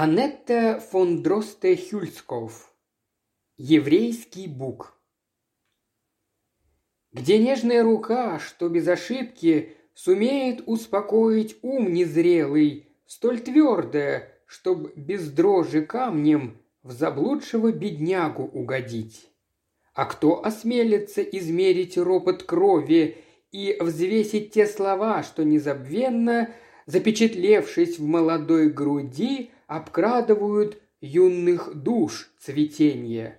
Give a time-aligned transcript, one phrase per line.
[0.00, 2.72] Анетта фон Дросте Хюльсков.
[3.56, 4.96] Еврейский бук.
[7.10, 15.84] Где нежная рука, что без ошибки Сумеет успокоить ум незрелый, Столь твердая, чтоб без дрожи
[15.84, 19.28] камнем В заблудшего беднягу угодить.
[19.94, 23.16] А кто осмелится измерить ропот крови
[23.50, 26.54] И взвесить те слова, что незабвенно,
[26.88, 33.38] Запечатлевшись в молодой груди, обкрадывают юных душ цветенье.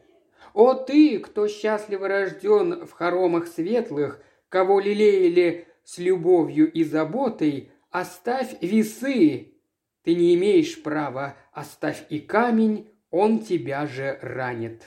[0.54, 8.56] О ты, кто счастливо рожден в хоромах светлых, кого лелеяли с любовью и заботой, оставь
[8.62, 9.54] весы.
[10.04, 14.84] Ты не имеешь права, оставь и камень, он тебя же ранит.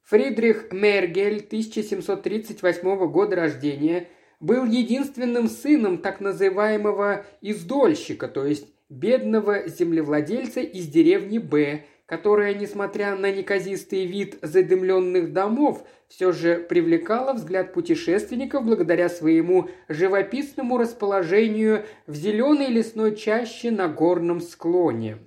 [0.00, 4.08] Фридрих Мергель, 1738 года рождения,
[4.40, 13.16] был единственным сыном так называемого «издольщика», то есть бедного землевладельца из деревни Б, которая, несмотря
[13.16, 22.14] на неказистый вид задымленных домов, все же привлекала взгляд путешественников благодаря своему живописному расположению в
[22.14, 25.18] зеленой лесной чаще на горном склоне.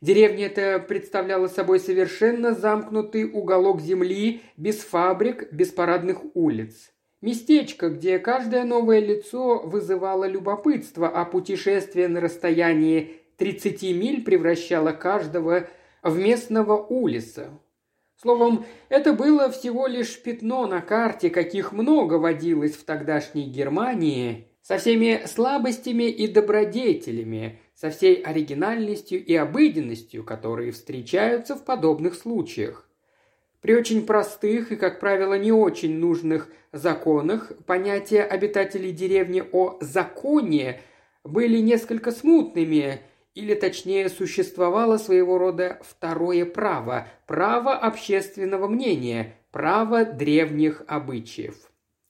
[0.00, 6.92] Деревня эта представляла собой совершенно замкнутый уголок земли, без фабрик, без парадных улиц.
[7.20, 15.68] Местечко, где каждое новое лицо вызывало любопытство, а путешествие на расстоянии 30 миль превращало каждого
[16.02, 17.50] в местного улиса.
[18.16, 24.76] Словом, это было всего лишь пятно на карте, каких много водилось в тогдашней Германии, со
[24.76, 32.89] всеми слабостями и добродетелями, со всей оригинальностью и обыденностью, которые встречаются в подобных случаях.
[33.60, 40.80] При очень простых и, как правило, не очень нужных законах понятия обитателей деревни о «законе»
[41.24, 43.00] были несколько смутными,
[43.34, 51.54] или точнее существовало своего рода второе право– право общественного мнения, право древних обычаев.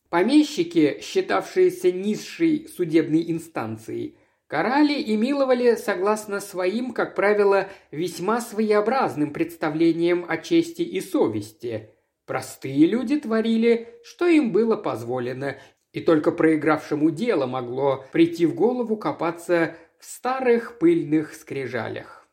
[0.08, 4.16] Помещики, считавшиеся низшей судебной инстанцией,
[4.50, 11.90] Карали и миловали согласно своим, как правило, весьма своеобразным представлениям о чести и совести.
[12.26, 15.56] Простые люди творили, что им было позволено,
[15.92, 22.26] и только проигравшему дело могло прийти в голову копаться в старых пыльных скрижалях.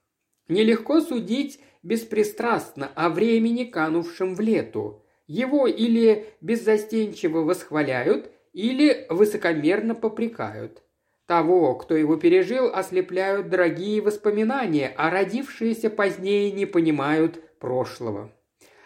[0.48, 5.06] Нелегко судить беспристрастно о времени, канувшем в лету.
[5.28, 10.82] Его или беззастенчиво восхваляют, или высокомерно попрекают–
[11.28, 18.32] того, кто его пережил, ослепляют дорогие воспоминания, а родившиеся позднее не понимают прошлого.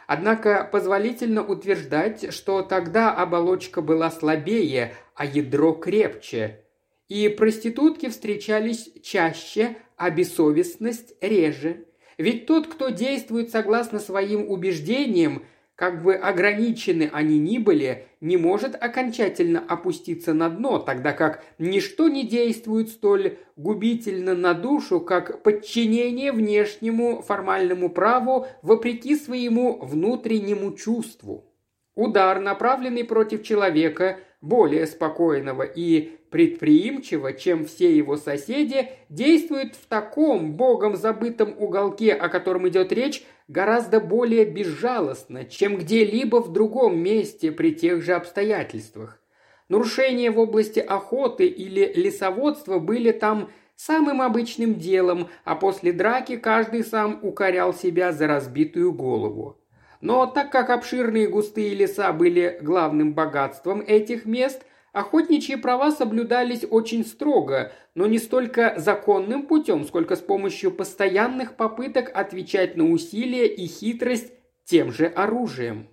[0.07, 6.66] Однако позволительно утверждать, что тогда оболочка была слабее, а ядро крепче.
[7.07, 11.85] И проститутки встречались чаще, а бессовестность реже.
[12.18, 15.44] Ведь тот, кто действует согласно своим убеждениям,
[15.81, 22.08] как бы ограничены они ни были, не может окончательно опуститься на дно, тогда как ничто
[22.08, 31.52] не действует столь губительно на душу, как подчинение внешнему формальному праву вопреки своему внутреннему чувству.
[31.96, 40.53] Удар, направленный против человека, более спокойного и предприимчиво, чем все его соседи, действует в таком
[40.53, 47.52] богом забытом уголке, о котором идет речь, гораздо более безжалостно, чем где-либо в другом месте
[47.52, 49.22] при тех же обстоятельствах.
[49.68, 56.84] Нарушения в области охоты или лесоводства были там самым обычным делом, а после драки каждый
[56.84, 59.58] сам укорял себя за разбитую голову.
[60.00, 67.06] Но так как обширные густые леса были главным богатством этих мест, охотничьи права соблюдались очень
[67.06, 73.68] строго, но не столько законным путем, сколько с помощью постоянных попыток отвечать на усилия и
[73.68, 74.34] хитрость
[74.66, 75.88] тем же оружием.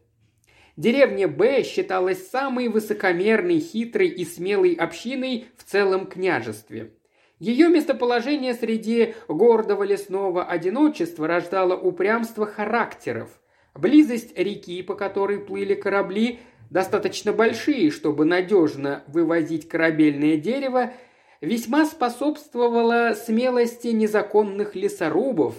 [0.76, 6.92] Деревня Б считалась самой высокомерной, хитрой и смелой общиной в целом княжестве.
[7.40, 13.30] Ее местоположение среди гордого лесного одиночества рождало упрямство характеров–
[13.78, 16.40] Близость реки, по которой плыли корабли,
[16.70, 20.92] достаточно большие, чтобы надежно вывозить корабельное дерево,
[21.40, 25.54] весьма способствовала смелости незаконных лесорубов.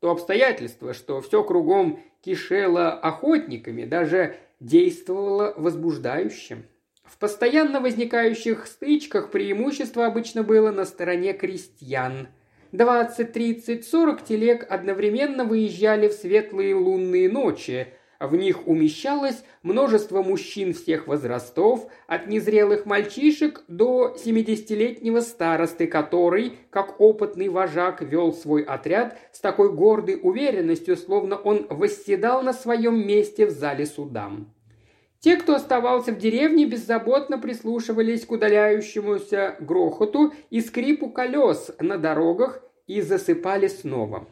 [0.00, 6.64] То обстоятельство, что все кругом кишело охотниками, даже действовало возбуждающим.
[7.04, 12.28] В постоянно возникающих стычках преимущество обычно было на стороне крестьян–
[12.72, 20.72] 20, 30, 40 телег одновременно выезжали в светлые лунные ночи, В них умещалось множество мужчин
[20.72, 29.18] всех возрастов, от незрелых мальчишек до 70-летнего старосты, который, как опытный вожак, вел свой отряд
[29.32, 34.52] с такой гордой уверенностью, словно он восседал на своем месте в зале судам.
[35.20, 42.62] Те, кто оставался в деревне, беззаботно прислушивались к удаляющемуся грохоту и скрипу колес на дорогах
[42.86, 44.28] и засыпали снова.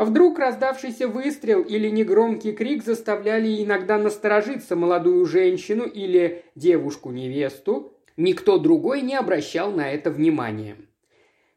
[0.00, 7.92] А вдруг раздавшийся выстрел или негромкий крик заставляли иногда насторожиться молодую женщину или девушку-невесту.
[8.16, 10.76] Никто другой не обращал на это внимания.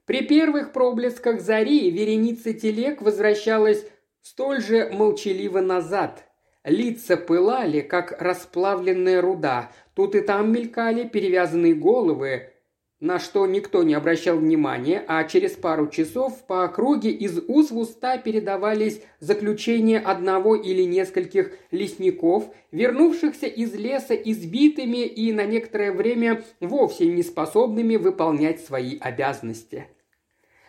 [0.05, 3.87] При первых проблесках зари вереница телег возвращалась
[4.21, 6.25] столь же молчаливо назад.
[6.65, 9.71] Лица пылали, как расплавленная руда.
[9.93, 12.52] Тут и там мелькали перевязанные головы,
[13.03, 17.77] на что никто не обращал внимания, а через пару часов по округе из уст в
[17.77, 26.45] уста передавались заключения одного или нескольких лесников, вернувшихся из леса избитыми и на некоторое время
[26.61, 29.87] вовсе не способными выполнять свои обязанности.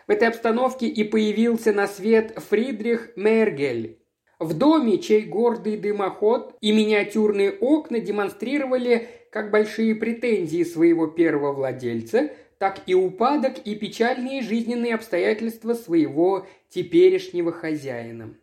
[0.05, 4.01] В этой обстановке и появился на свет Фридрих Мергель,
[4.39, 12.31] в доме, чей гордый дымоход и миниатюрные окна демонстрировали как большие претензии своего первого владельца,
[12.57, 18.33] так и упадок и печальные жизненные обстоятельства своего теперешнего хозяина.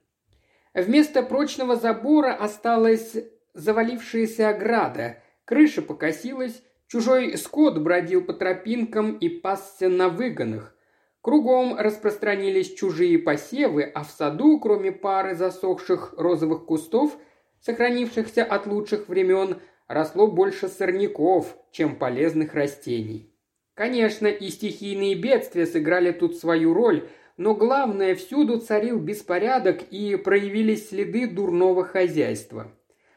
[0.74, 3.14] Вместо прочного забора осталась
[3.54, 10.74] завалившаяся ограда, крыша покосилась, чужой скот бродил по тропинкам и пасся на выгонах.
[11.22, 17.16] Кругом распространились чужие посевы, а в саду, кроме пары засохших розовых кустов,
[17.60, 23.32] сохранившихся от лучших времен, росло больше сорняков, чем полезных растений.
[23.74, 30.88] Конечно, и стихийные бедствия сыграли тут свою роль, но главное, всюду царил беспорядок и проявились
[30.88, 32.72] следы дурного хозяйства.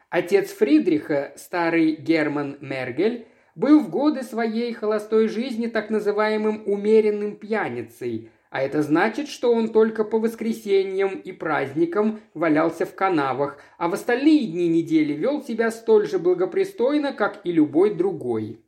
[0.09, 8.29] Отец Фридриха, старый Герман Мергель, был в годы своей холостой жизни так называемым умеренным пьяницей,
[8.49, 13.93] а это значит, что он только по воскресеньям и праздникам валялся в канавах, а в
[13.93, 18.61] остальные дни недели вел себя столь же благопристойно, как и любой другой.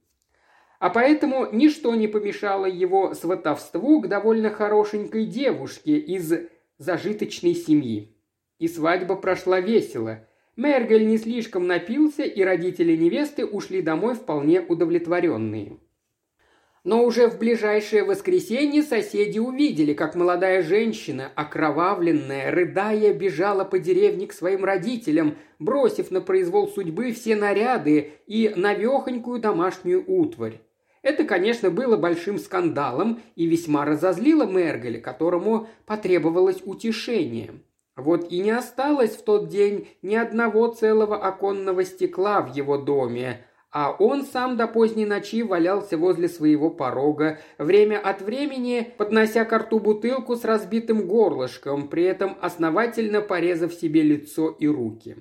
[0.80, 6.34] А поэтому ничто не помешало его сватовству к довольно хорошенькой девушке из
[6.78, 8.14] зажиточной семьи.
[8.60, 10.27] И свадьба прошла весело.
[10.58, 15.78] Мергель не слишком напился, и родители невесты ушли домой вполне удовлетворенные.
[16.84, 24.26] Но уже в ближайшее воскресенье соседи увидели, как молодая женщина, окровавленная, рыдая, бежала по деревне
[24.26, 30.60] к своим родителям, бросив на произвол судьбы все наряды и навехонькую домашнюю утварь.
[31.04, 37.52] Это, конечно, было большим скандалом и весьма разозлило Мергеля, которому потребовалось утешение.
[37.98, 43.44] Вот и не осталось в тот день ни одного целого оконного стекла в его доме,
[43.72, 49.58] а он сам до поздней ночи валялся возле своего порога, время от времени поднося к
[49.58, 55.18] рту бутылку с разбитым горлышком, при этом основательно порезав себе лицо и руки.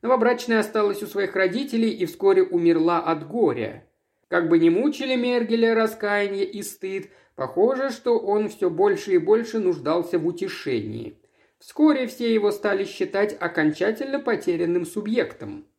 [0.00, 3.86] Новобрачная осталась у своих родителей и вскоре умерла от горя.
[4.28, 9.58] Как бы ни мучили Мергеля раскаяние и стыд, похоже, что он все больше и больше
[9.58, 11.18] нуждался в утешении.
[11.62, 15.64] Вскоре все его стали считать окончательно потерянным субъектом–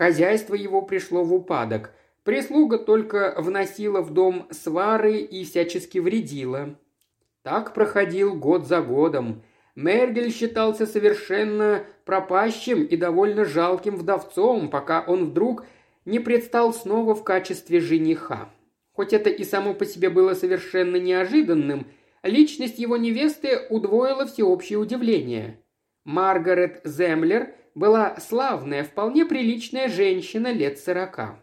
[0.00, 1.92] Хозяйство его пришло в упадок.
[2.24, 6.74] Прислуга только вносила в дом свары и всячески вредила.
[7.42, 9.42] Так проходил год за годом.
[9.74, 15.66] Мергель считался совершенно пропащим и довольно жалким вдовцом, пока он вдруг
[16.06, 18.48] не предстал снова в качестве жениха.
[18.92, 21.86] Хоть это и само по себе было совершенно неожиданным,
[22.22, 25.60] личность его невесты удвоила всеобщее удивление.
[26.04, 31.38] Маргарет Землер была славная, вполне приличная женщина лет сорока.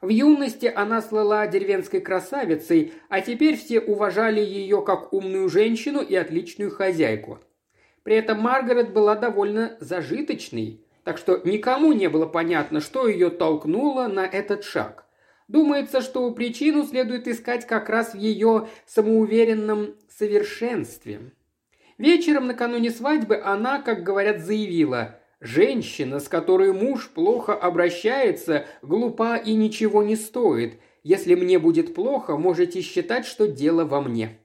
[0.00, 6.14] В юности она слыла деревенской красавицей, а теперь все уважали ее как умную женщину и
[6.14, 7.38] отличную хозяйку.
[8.02, 14.06] При этом Маргарет была довольно зажиточной, так что никому не было понятно, что ее толкнуло
[14.06, 15.04] на этот шаг.
[15.50, 21.32] Думается, что причину следует искать как раз в ее самоуверенном совершенстве.
[21.98, 29.54] Вечером накануне свадьбы она, как говорят, заявила Женщина, с которой муж плохо обращается, глупа и
[29.54, 30.74] ничего не стоит.
[31.02, 34.38] Если мне будет плохо, можете считать, что дело во мне.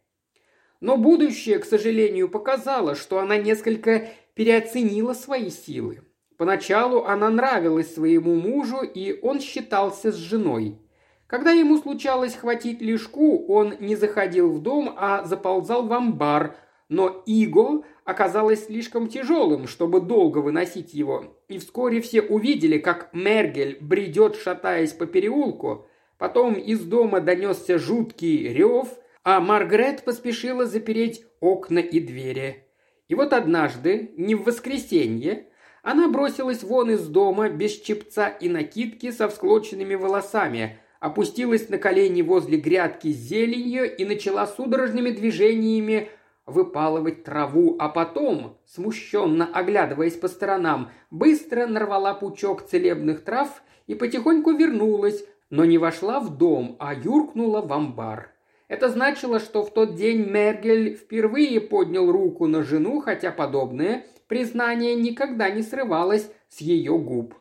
[0.80, 6.02] Но будущее, к сожалению, показало, что она несколько переоценила свои силы.
[6.36, 10.80] Поначалу она нравилась своему мужу, и он считался с женой.
[11.28, 16.56] Когда ему случалось хватить лишку, он не заходил в дом, а заползал в амбар,
[16.88, 23.78] но иго оказалось слишком тяжелым, чтобы долго выносить его, и вскоре все увидели, как Мергель
[23.82, 25.88] бредет, шатаясь по переулку.
[26.20, 28.88] Потом из дома донесся жуткий рев,
[29.24, 32.68] а Маргарет поспешила запереть окна и двери.
[33.08, 35.48] И вот однажды, не в воскресенье,
[35.82, 42.24] она бросилась вон из дома без чепца и накидки со всклоченными волосами, опустилась на колени
[42.24, 46.10] возле грядки с зеленью и начала судорожными движениями
[46.48, 54.54] выпалывать траву, а потом, смущенно оглядываясь по сторонам, быстро нарвала пучок целебных трав и потихоньку
[54.54, 58.32] вернулась, но не вошла в дом, а юркнула в амбар.
[58.68, 64.96] Это значило, что в тот день Мергель впервые поднял руку на жену, хотя подобное признание
[64.96, 67.36] никогда не срывалось с ее губ.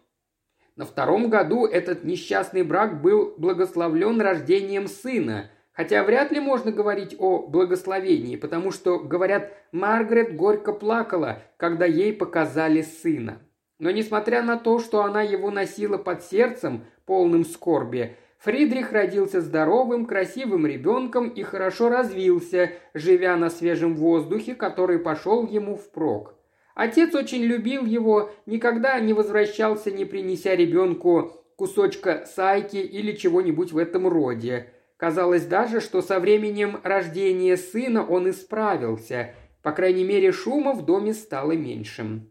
[0.77, 7.17] На втором году этот несчастный брак был благословлен рождением сына, Хотя вряд ли можно говорить
[7.19, 13.41] о благословении, потому что, говорят, Маргарет горько плакала, когда ей показали сына.
[13.81, 20.07] Но несмотря на то, что она его носила под сердцем, полным скорби, Фридрих родился здоровым,
[20.07, 26.37] красивым ребенком и хорошо развился, живя на свежем воздухе, который пошел ему впрок.
[26.75, 33.79] Отец очень любил его, никогда не возвращался, не принеся ребенку кусочка сайки или чего-нибудь в
[33.79, 34.71] этом роде.
[34.97, 39.35] Казалось даже, что со временем рождения сына он исправился.
[39.63, 42.31] По крайней мере, шума в доме стало меньшим.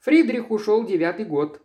[0.00, 1.60] Фридрих ушел девятый год.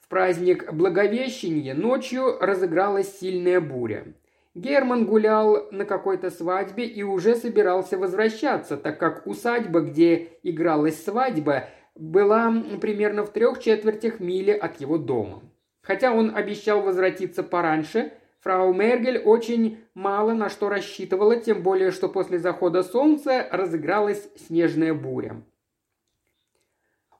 [0.00, 4.06] В праздник Благовещения ночью разыгралась сильная буря.
[4.54, 11.70] Герман гулял на какой-то свадьбе и уже собирался возвращаться, так как усадьба, где игралась свадьба,
[11.94, 15.42] была примерно в трех четвертях мили от его дома.
[15.80, 22.08] Хотя он обещал возвратиться пораньше, Фрау Мергель очень мало на что рассчитывала, тем более, что
[22.08, 25.42] после захода солнца разыгралась снежная буря.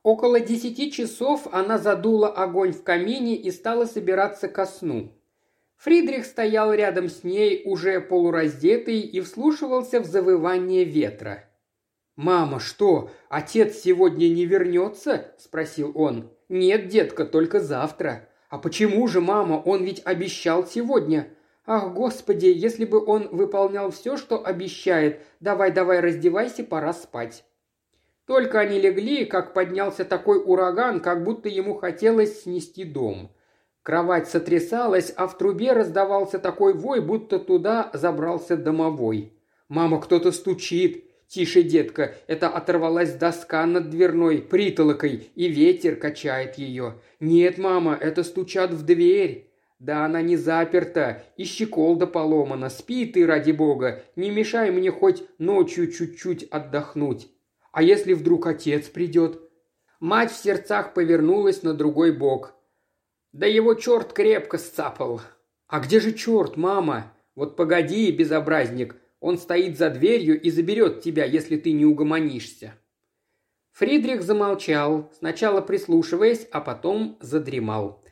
[0.02, 5.12] Около десяти часов она задула огонь в камине и стала собираться ко сну.
[5.82, 11.44] Фридрих стоял рядом с ней, уже полураздетый, и вслушивался в завывание ветра.
[12.14, 16.30] «Мама, что, отец сегодня не вернется?»– спросил он.
[16.48, 18.28] «Нет, детка, только завтра.
[18.48, 19.54] «А почему же, мама?
[19.54, 21.30] Он ведь обещал сегодня!»
[21.66, 25.22] «Ах, господи, если бы он выполнял все, что обещает!
[25.40, 27.44] Давай-давай, раздевайся, пора спать!»
[28.26, 33.32] Только они легли, как поднялся такой ураган, как будто ему хотелось снести дом.
[33.82, 39.32] Кровать сотрясалась, а в трубе раздавался такой вой, будто туда забрался домовой.
[39.68, 47.00] «Мама, кто-то стучит!» «Тише, детка, это оторвалась доска над дверной притолокой, и ветер качает ее.
[47.20, 49.50] Нет, мама, это стучат в дверь».
[49.78, 52.68] «Да она не заперта, и щеколда поломана.
[52.68, 57.28] Спи ты, ради бога, не мешай мне хоть ночью чуть-чуть отдохнуть.
[57.72, 59.40] А если вдруг отец придет?»
[59.98, 62.54] Мать в сердцах повернулась на другой бок.
[63.32, 65.20] «Да его черт крепко сцапал».
[65.66, 71.24] «А где же черт, мама?» «Вот погоди, безобразник, он стоит за дверью и заберет тебя,
[71.24, 72.74] если ты не угомонишься».
[73.72, 78.02] Фридрих замолчал, сначала прислушиваясь, а потом задремал.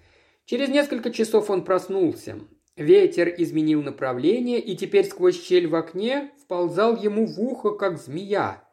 [0.47, 2.41] Через несколько часов он проснулся.
[2.77, 8.65] Ветер изменил направление и теперь сквозь щель в окне вползал ему в ухо, как змея.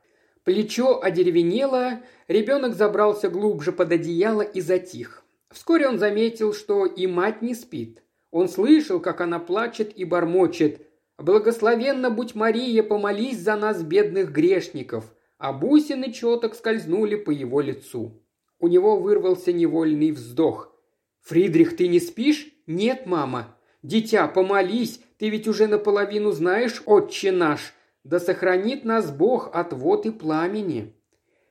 [0.46, 2.00] Плечо одеревенело,
[2.30, 5.26] ребенок забрался глубже под одеяло и затих.
[5.52, 8.04] Вскоре он заметил, что и мать не спит.
[8.32, 10.82] Он слышал, как она плачет и бормочет.
[11.18, 15.06] Благословенна будь Мария, помолись за нас, бедных грешников,
[15.38, 18.22] а бусины четок скользнули по его лицу.
[18.60, 20.74] У него вырвался невольный вздох.
[21.22, 23.56] «Фридрих, ты не спишь?» «Нет, мама».
[23.84, 27.74] «Дитя, помолись, ты ведь уже наполовину знаешь, отче наш.
[28.04, 30.94] Да сохранит нас Бог от вод и пламени».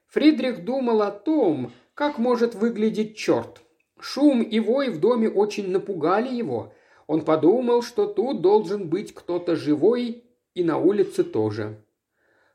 [0.09, 3.62] Фридрих думал о том, как может выглядеть черт.
[4.00, 6.73] Шум и вой в доме очень напугали его.
[7.07, 10.25] Он подумал, что тут должен быть кто-то живой
[10.55, 11.83] и на улице тоже.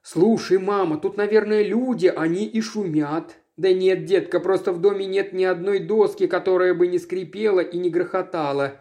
[0.04, 3.38] «Слушай, мама, тут, наверное, люди, они и шумят».
[3.58, 7.78] «Да нет, детка, просто в доме нет ни одной доски, которая бы не скрипела и
[7.78, 8.80] не грохотала».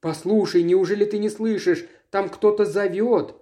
[0.00, 1.86] «Послушай, неужели ты не слышишь?
[2.10, 3.34] Там кто-то зовет».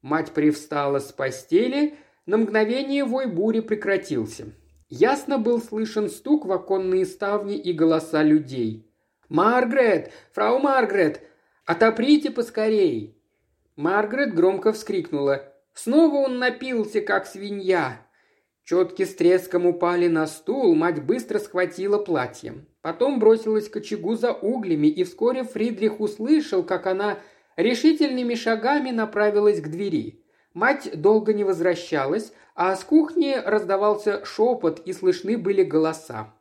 [0.00, 1.94] Мать привстала с постели,
[2.26, 4.52] на мгновение вой бури прекратился.
[4.88, 8.90] Ясно был слышен стук в оконные ставни и голоса людей.
[9.28, 10.10] «Маргарет!
[10.32, 11.20] Фрау Маргарет!
[11.66, 13.22] Отоприте поскорей!»
[13.76, 15.52] Маргарет громко вскрикнула.
[15.74, 18.00] Снова он напился, как свинья.
[18.64, 22.66] Четки с треском упали на стул, мать быстро схватила платье.
[22.80, 27.18] Потом бросилась к очагу за углями, и вскоре Фридрих услышал, как она
[27.56, 30.24] решительными шагами направилась к двери.
[30.58, 36.34] Мать долго не возвращалась, а с кухни раздавался шепот и слышны были голоса.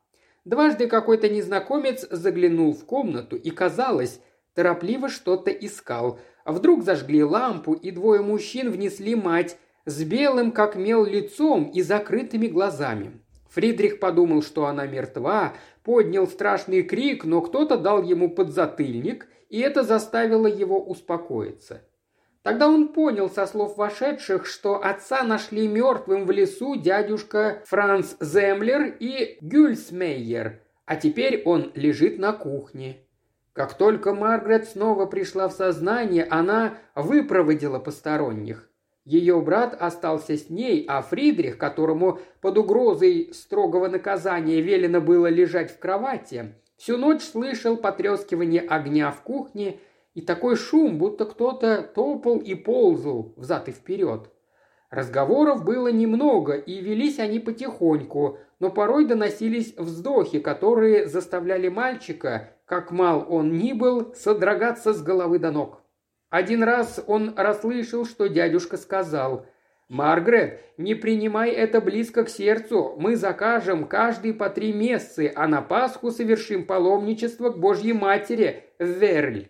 [0.44, 4.20] Дважды какой-то незнакомец заглянул в комнату и, казалось,
[4.56, 6.20] торопливо что-то искал.
[6.46, 9.56] А вдруг зажгли лампу, и двое мужчин внесли мать
[9.86, 13.22] с белым, как мел, лицом и закрытыми глазами.
[13.52, 19.84] Фридрих подумал, что она мертва, поднял страшный крик, но кто-то дал ему подзатыльник, и это
[19.84, 21.84] заставило его успокоиться.
[22.48, 28.96] Тогда он понял со слов вошедших, что отца нашли мертвым в лесу дядюшка Франц Землер
[29.02, 33.00] и Гюльсмейер, а теперь он лежит на кухне.
[33.52, 38.70] Как только Маргарет снова пришла в сознание, она выпроводила посторонних.
[39.04, 45.70] Ее брат остался с ней, а Фридрих, которому под угрозой строгого наказания велено было лежать
[45.70, 49.82] в кровати, всю ночь слышал потрескивание огня в кухне
[50.18, 54.32] и такой шум, будто кто-то топал и ползал взад и вперед.
[54.90, 62.90] Разговоров было немного, и велись они потихоньку, но порой доносились вздохи, которые заставляли мальчика, как
[62.90, 65.84] мал он ни был, содрогаться с головы до ног.
[66.32, 69.46] Один раз он расслышал, что дядюшка сказал
[69.88, 72.96] «Маргарет, не принимай это близко к сердцу.
[72.98, 78.86] Мы закажем каждый по три мессы, а на Пасху совершим паломничество к Божьей Матери в
[78.86, 79.50] Верль».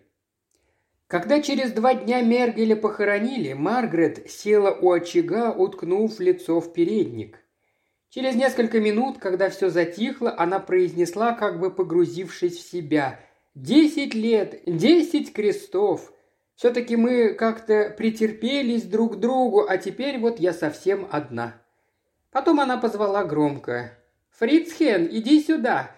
[1.08, 7.40] Когда через два дня Мергеля похоронили, Маргарет села у очага, уткнув лицо в передник.
[8.10, 13.22] Через несколько минут, когда все затихло, она произнесла, как бы погрузившись в себя,
[13.56, 16.12] «Десять лет, десять крестов!
[16.56, 21.62] Все-таки мы как-то претерпелись друг к другу, а теперь вот я совсем одна».
[22.32, 23.98] Потом она позвала громко,
[24.32, 25.92] «Фрицхен, иди сюда!»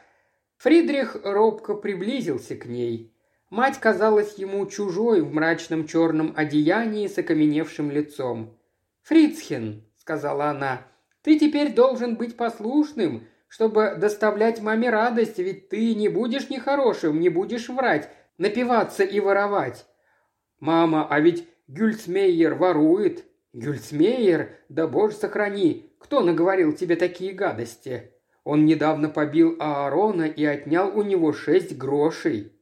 [0.58, 3.12] Фридрих робко приблизился к ней–
[3.50, 8.56] Мать казалась ему чужой в мрачном черном одеянии с окаменевшим лицом.
[9.02, 10.84] «Фрицхен»,— сказала она,—
[11.24, 17.30] «ты теперь должен быть послушным, чтобы доставлять маме радость, ведь ты не будешь нехорошим, не
[17.30, 19.88] будешь врать, напиваться и воровать».
[20.60, 23.26] «Мама, а ведь Гюльцмейер ворует».
[23.54, 24.58] «Гюльцмейер?
[24.70, 25.92] Да боже сохрани!
[25.98, 28.12] Кто наговорил тебе такие гадости?»
[28.44, 32.54] Он недавно побил Аарона и отнял у него шесть грошей.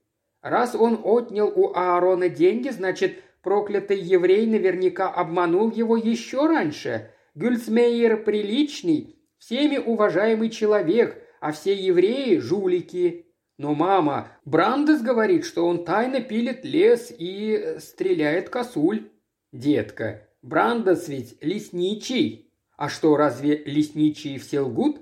[0.50, 7.12] Раз он отнял у Аарона деньги, значит, проклятый еврей наверняка обманул его еще раньше.
[7.36, 13.26] Гюльцмейер приличный, всеми уважаемый человек, а все евреи– жулики.
[13.58, 19.10] Но мама, Брандес говорит, что он тайно пилит лес и стреляет косуль.
[19.52, 22.54] Детка, Брандес ведь лесничий.
[22.78, 25.02] А что, разве лесничие все лгут?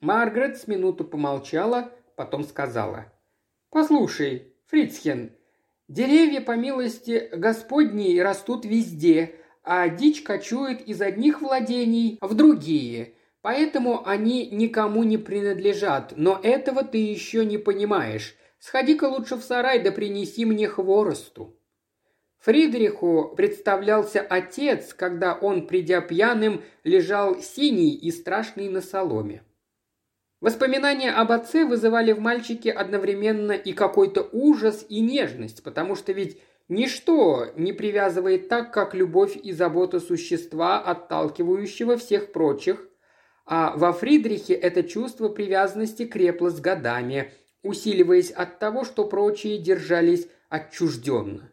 [0.00, 3.12] Маргарет с минуту помолчала, потом сказала.
[3.70, 5.32] «Послушай, Фрицхен,
[5.88, 14.06] деревья, по милости Господней, растут везде, а дичь кочует из одних владений в другие, поэтому
[14.06, 18.36] они никому не принадлежат, но этого ты еще не понимаешь.
[18.58, 21.58] Сходи-ка лучше в сарай да принеси мне хворосту».
[22.38, 29.42] Фридриху представлялся отец, когда он, придя пьяным, лежал синий и страшный на соломе.
[30.44, 36.38] Воспоминания об отце вызывали в мальчике одновременно и какой-то ужас, и нежность, потому что ведь
[36.68, 42.86] ничто не привязывает так, как любовь и забота существа, отталкивающего всех прочих,
[43.46, 50.28] а во Фридрихе это чувство привязанности крепло с годами, усиливаясь от того, что прочие держались
[50.50, 51.50] отчужденно.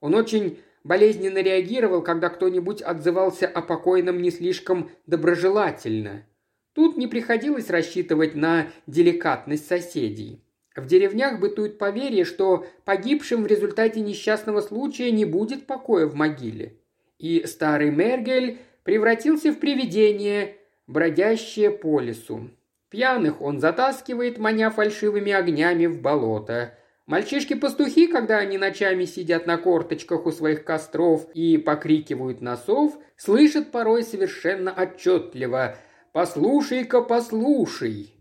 [0.00, 6.26] Он очень болезненно реагировал, когда кто-нибудь отзывался о покойном не слишком доброжелательно–
[6.76, 10.42] Тут не приходилось рассчитывать на деликатность соседей.
[10.76, 16.76] В деревнях бытует поверье, что погибшим в результате несчастного случая не будет покоя в могиле.
[17.18, 22.50] И старый Мергель превратился в привидение, бродящее по лесу.
[22.90, 26.78] Пьяных он затаскивает, маня фальшивыми огнями в болото.
[27.06, 33.70] Мальчишки-пастухи, когда они ночами сидят на корточках у своих костров и покрикивают на сов, слышат
[33.70, 35.78] порой совершенно отчетливо
[36.16, 38.14] «Послушай-ка, послушай!»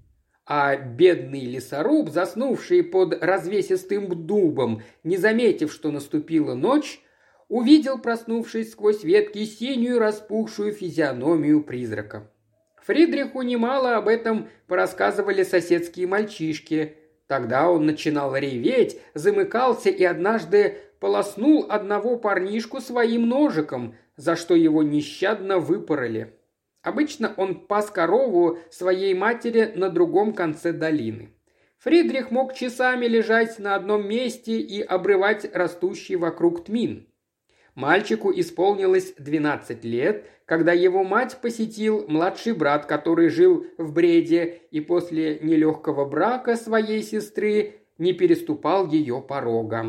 [0.46, 7.00] А бедный лесоруб, заснувший под развесистым дубом, не заметив, что наступила ночь,
[7.48, 12.30] увидел, проснувшись сквозь ветки, синюю распухшую физиономию призрака.
[12.84, 16.98] Фридриху немало об этом порассказывали соседские мальчишки.
[17.28, 24.84] Тогда он начинал реветь, замыкался и однажды полоснул одного парнишку своим ножиком, за что его
[24.84, 26.34] нещадно выпороли.
[26.86, 31.32] Обычно он пас корову своей матери на другом конце долины.
[31.80, 37.08] Фридрих мог часами лежать на одном месте и обрывать растущий вокруг тмин.
[37.74, 44.80] Мальчику исполнилось 12 лет, когда его мать посетил младший брат, который жил в Бреде и
[44.80, 49.88] после нелегкого брака своей сестры не переступал ее порога.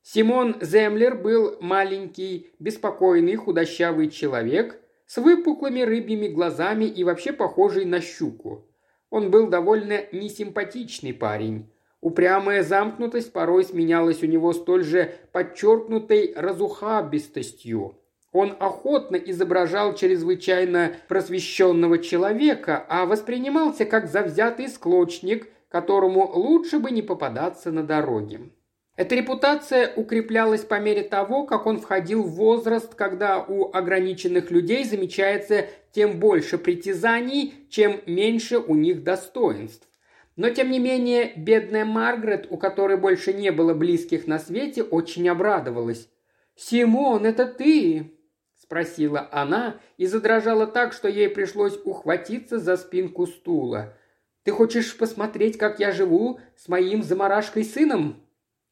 [0.00, 4.81] Симон Землер был маленький, беспокойный, худощавый человек
[5.12, 8.66] с выпуклыми рыбьими глазами и вообще похожий на щуку.
[9.10, 11.70] Он был довольно несимпатичный парень.
[12.00, 17.98] Упрямая замкнутость порой сменялась у него столь же подчеркнутой разухабистостью.
[18.32, 27.02] Он охотно изображал чрезвычайно просвещенного человека, а воспринимался как завзятый склочник, которому лучше бы не
[27.02, 28.50] попадаться на дороге.
[28.94, 34.84] Эта репутация укреплялась по мере того, как он входил в возраст, когда у ограниченных людей
[34.84, 39.88] замечается тем больше притязаний, чем меньше у них достоинств.
[40.36, 45.28] Но, тем не менее, бедная Маргарет, у которой больше не было близких на свете, очень
[45.28, 46.08] обрадовалась.
[46.54, 48.12] «Симон, это ты?»–
[48.62, 53.94] спросила она и задрожала так, что ей пришлось ухватиться за спинку стула.
[54.42, 58.22] «Ты хочешь посмотреть, как я живу с моим заморашкой сыном?»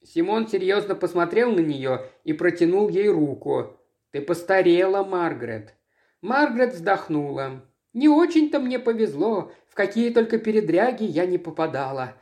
[0.02, 3.76] Симон серьезно посмотрел на нее и протянул ей руку.
[4.12, 5.74] «Ты постарела, Маргарет».
[6.22, 7.62] Маргарет вздохнула.
[7.92, 9.52] «Не очень-то мне повезло.
[9.68, 12.14] В какие только передряги я не попадала.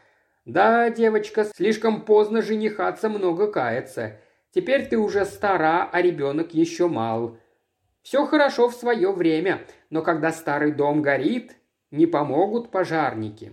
[0.44, 4.20] Да, девочка, слишком поздно женихаться много кается.
[4.50, 7.38] Теперь ты уже стара, а ребенок еще мал.
[8.02, 11.54] Все хорошо в свое время, но когда старый дом горит,
[11.90, 13.52] не помогут пожарники».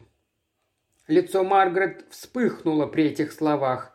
[1.08, 3.95] Лицо Маргарет вспыхнуло при этих словах.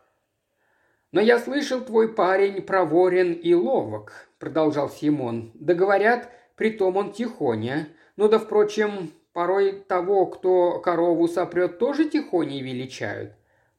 [1.12, 5.51] «Но я слышал, твой парень проворен и ловок»,– продолжал Симон.
[5.55, 7.88] «Да говорят, притом он тихоня.
[8.16, 13.33] Ну да, впрочем, Порой того, кто корову сопрет, тоже тихоней величают.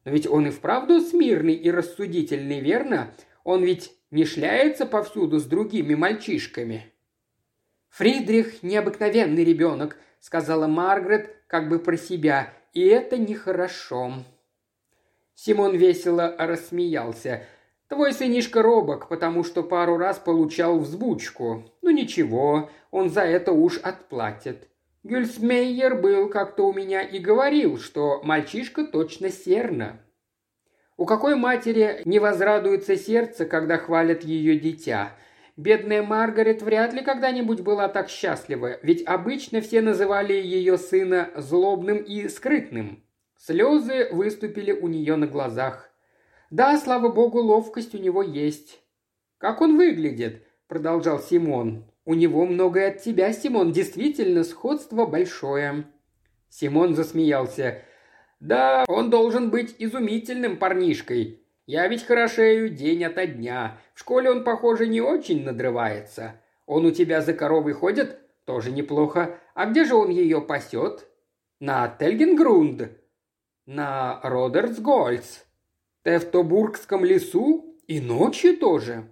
[0.04, 3.12] Но ведь он и вправду смирный и рассудительный, верно?
[3.44, 6.92] Он ведь не шляется повсюду с другими мальчишками».
[7.90, 14.14] «Фридрих– необыкновенный ребенок»,– сказала Маргарет как бы про себя,– «и это нехорошо».
[15.44, 17.42] Симон весело рассмеялся.
[17.88, 21.64] «Твой сынишка робок, потому что пару раз получал взбучку.
[21.82, 24.68] Ну ничего, он за это уж отплатит.
[25.02, 30.00] Гюльсмейер был как-то у меня и говорил, что мальчишка точно серна.
[30.96, 35.10] У какой матери не возрадуется сердце, когда хвалят ее дитя?
[35.56, 41.96] Бедная Маргарет вряд ли когда-нибудь была так счастлива, ведь обычно все называли ее сына злобным
[41.96, 43.02] и скрытным.
[43.44, 45.90] Слезы выступили у нее на глазах.
[46.50, 48.80] Да, слава богу, ловкость у него есть.
[49.38, 51.84] «Как он выглядит?»– продолжал Симон.
[52.04, 53.72] У него многое от тебя, Симон.
[53.72, 55.86] Действительно, сходство большое».
[56.50, 57.82] Симон засмеялся.
[58.38, 61.42] «Да, он должен быть изумительным парнишкой.
[61.66, 63.76] Я ведь хорошею день ото дня.
[63.94, 66.40] В школе он, похоже, не очень надрывается.
[66.66, 68.20] Он у тебя за коровой ходит?
[68.44, 69.40] Тоже неплохо.
[69.54, 71.08] А где же он ее пасет?
[71.58, 73.01] На Тельгенгрунд?
[73.66, 75.44] На Родерсгольц?
[76.04, 77.78] Тевтобургском лесу?
[77.86, 79.04] И ночью тоже?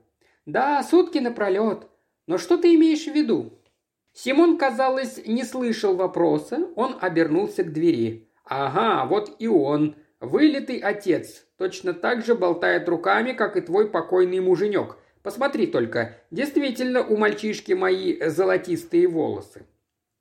[0.45, 1.87] Да, сутки напролет.
[2.27, 3.53] Но что ты имеешь в виду?»
[4.13, 8.29] Симон, казалось, не слышал вопроса, он обернулся к двери.
[8.45, 9.95] «Ага, вот и он.
[10.19, 11.47] Вылитый отец.
[11.57, 14.97] Точно так же болтает руками, как и твой покойный муженек.
[15.23, 19.65] Посмотри только, действительно у мальчишки мои золотистые волосы».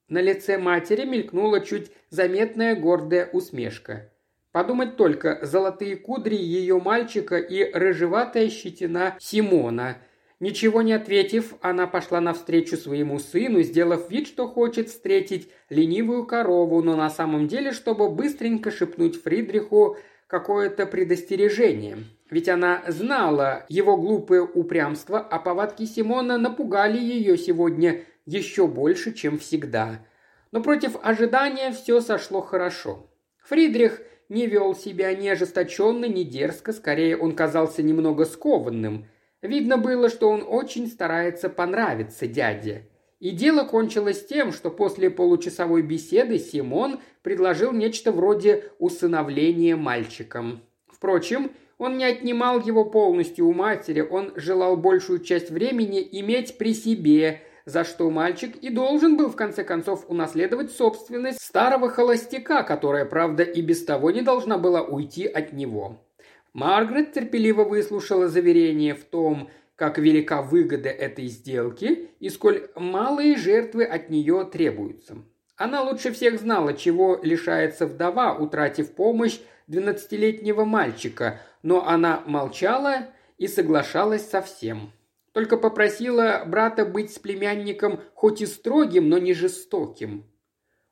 [0.08, 4.12] На лице матери мелькнула чуть заметная гордая усмешка.
[4.52, 9.98] Подумать только, золотые кудри ее мальчика и рыжеватая щетина Симона–
[10.40, 16.82] Ничего не ответив, она пошла навстречу своему сыну, сделав вид, что хочет встретить ленивую корову,
[16.82, 21.98] но на самом деле, чтобы быстренько шепнуть Фридриху какое-то предостережение.
[22.30, 29.40] Ведь она знала его глупое упрямство, а повадки Симона напугали ее сегодня еще больше, чем
[29.40, 30.06] всегда.
[30.52, 33.10] Но против ожидания все сошло хорошо.
[33.44, 39.06] Фридрих не вел себя ни ожесточенно, ни дерзко, скорее он казался немного скованным–
[39.42, 42.90] Видно было, что он очень старается понравиться дяде.
[43.20, 50.62] И дело кончилось тем, что после получасовой беседы Симон предложил нечто вроде усыновления мальчиком.
[50.88, 56.74] Впрочем, он не отнимал его полностью у матери, он желал большую часть времени иметь при
[56.74, 63.06] себе, за что мальчик и должен был в конце концов унаследовать собственность старого холостяка, которая,
[63.06, 66.06] правда, и без того не должна была уйти от него.
[66.54, 73.86] Маргарет терпеливо выслушала заверение в том, как велика выгода этой сделки и сколь малые жертвы
[73.86, 75.18] от нее требуются.
[75.56, 83.48] Она лучше всех знала, чего лишается вдова, утратив помощь двенадцатилетнего мальчика, но она молчала и
[83.48, 84.92] соглашалась со всем.
[85.40, 90.26] Только попросила брата быть с племянником хоть и строгим, но не жестоким.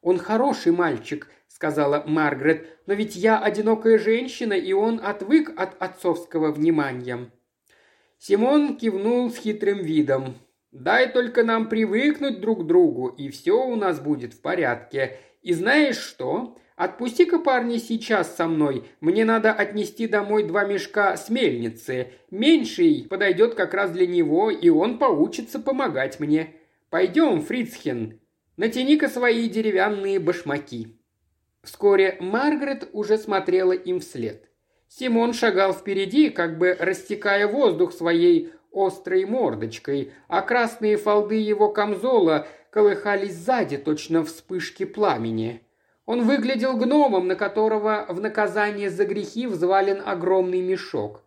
[0.01, 6.53] «Он хороший мальчик»,— сказала Маргарет, «но ведь я одинокая женщина, и он отвык от отцовского
[6.53, 7.29] внимания».
[8.19, 10.37] Симон кивнул с хитрым видом.
[10.71, 15.19] «Дай только нам привыкнуть друг к другу, и все у нас будет в порядке.
[15.41, 16.55] И знаешь что?
[16.77, 18.83] Отпусти-ка парня сейчас со мной.
[19.01, 22.11] Мне надо отнести домой два мешка с мельницы.
[22.29, 26.53] Меньший подойдет как раз для него, и он поучится помогать мне.
[26.91, 28.21] Пойдем, Фрицхен,
[28.57, 30.95] натяни-ка свои деревянные башмаки».
[31.63, 34.47] Вскоре Маргарет уже смотрела им вслед.
[34.87, 42.47] Симон шагал впереди, как бы растекая воздух своей острой мордочкой, а красные фолды его камзола
[42.69, 45.63] колыхались сзади, точно вспышки пламени.
[46.07, 51.21] Он выглядел гномом, на которого в наказание за грехи взвален огромный мешок.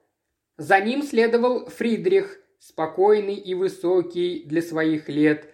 [0.56, 5.44] За ним следовал Фридрих, спокойный и высокий для своих лет,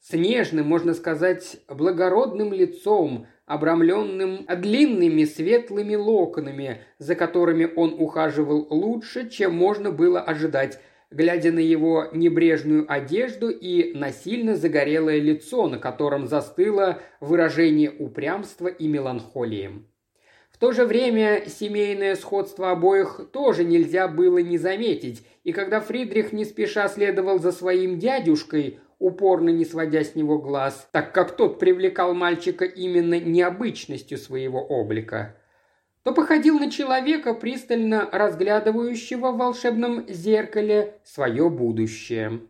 [0.00, 9.30] с нежным, можно сказать, благородным лицом, обрамленным длинными светлыми локонами, за которыми он ухаживал лучше,
[9.30, 15.78] чем можно было ожидать, глядя на его небрежную одежду и на сильно загорелое лицо, на
[15.78, 19.84] котором застыло выражение упрямства и меланхолии.
[20.50, 26.32] В то же время семейное сходство обоих тоже нельзя было не заметить, и когда Фридрих
[26.32, 31.58] не спеша следовал за своим дядюшкой, упорно не сводя с него глаз, так как тот
[31.58, 35.36] привлекал мальчика именно необычностью своего облика,
[36.06, 42.42] то походил на человека, пристально разглядывающего в волшебном зеркале свое будущее.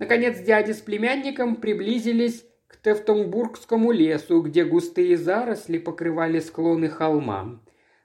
[0.00, 7.60] Наконец дядя с племянником приблизились к Тевтонбургскому лесу, где густые заросли покрывали склоны холма.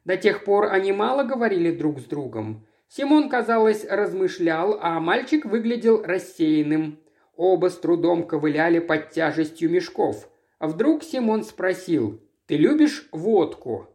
[0.06, 2.64] До тех пор они мало говорили друг с другом.
[2.90, 7.00] Симон, казалось, размышлял, а мальчик выглядел рассеянным.
[7.36, 10.30] Оба с трудом ковыляли под тяжестью мешков.
[10.60, 13.88] А вдруг Симон спросил, «Ты любишь водку?»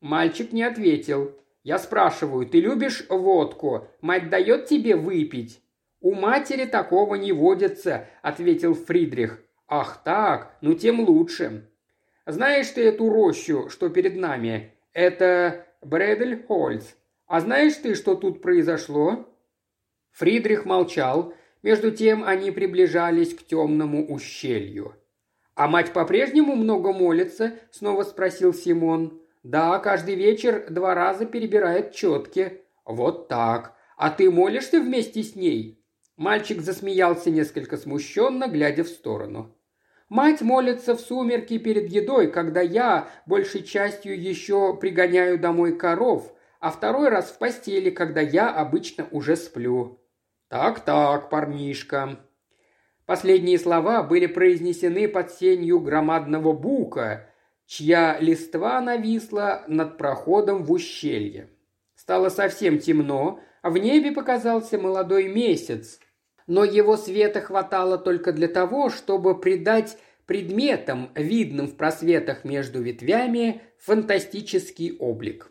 [0.00, 1.32] Мальчик не ответил.
[1.62, 3.88] Я спрашиваю, ты любишь водку?
[4.00, 5.60] Мать дает тебе выпить?
[6.00, 9.42] У матери такого не водится, ответил Фридрих.
[9.66, 11.68] Ах так, ну тем лучше.
[12.24, 14.74] Знаешь ты эту рощу, что перед нами?
[14.92, 16.94] Это Бредельхольц.
[17.26, 19.28] А знаешь ты, что тут произошло?
[20.12, 21.34] Фридрих молчал.
[21.62, 24.94] Между тем они приближались к темному ущелью.
[25.56, 29.20] «А мать по-прежнему много молится?»– снова спросил Симон.
[29.48, 32.62] Да, каждый вечер два раза перебирает четки.
[32.84, 33.76] Вот так.
[33.96, 35.80] А ты молишься вместе с ней?»
[36.16, 39.56] Мальчик засмеялся несколько смущенно, глядя в сторону.
[40.08, 46.72] Мать молится в сумерки перед едой, когда я большей частью еще пригоняю домой коров, а
[46.72, 50.00] второй раз в постели, когда я обычно уже сплю.
[50.48, 52.18] Так-так, парнишка.
[53.04, 57.30] Последние слова были произнесены под сенью громадного бука,
[57.66, 61.50] чья листва нависла над проходом в ущелье.
[61.94, 65.98] Стало совсем темно, а в небе показался молодой месяц,
[66.46, 73.62] но его света хватало только для того, чтобы придать предметам, видным в просветах между ветвями,
[73.78, 75.50] фантастический облик.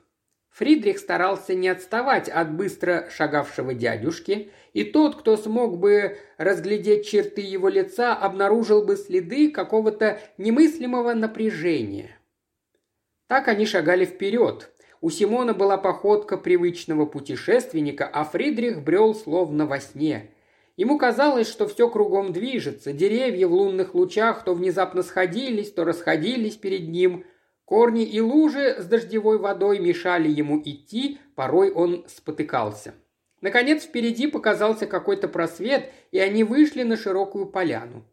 [0.52, 7.40] Фридрих старался не отставать от быстро шагавшего дядюшки, и тот, кто смог бы разглядеть черты
[7.40, 12.20] его лица, обнаружил бы следы какого-то немыслимого напряжения.
[13.28, 14.74] Так они шагали вперед.
[15.00, 20.32] У Симона была походка привычного путешественника, а Фридрих брел словно во сне.
[20.76, 26.58] Ему казалось, что все кругом движется, деревья в лунных лучах то внезапно сходились, то расходились
[26.58, 27.24] перед ним–
[27.66, 32.94] Корни и лужи с дождевой водой мешали ему идти, порой он спотыкался.
[33.46, 38.04] Наконец впереди показался какой-то просвет, и они вышли на широкую поляну.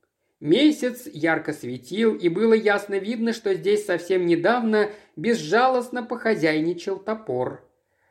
[0.40, 7.66] Месяц ярко светил, и было ясно видно, что здесь совсем недавно безжалостно похозяйничал топор.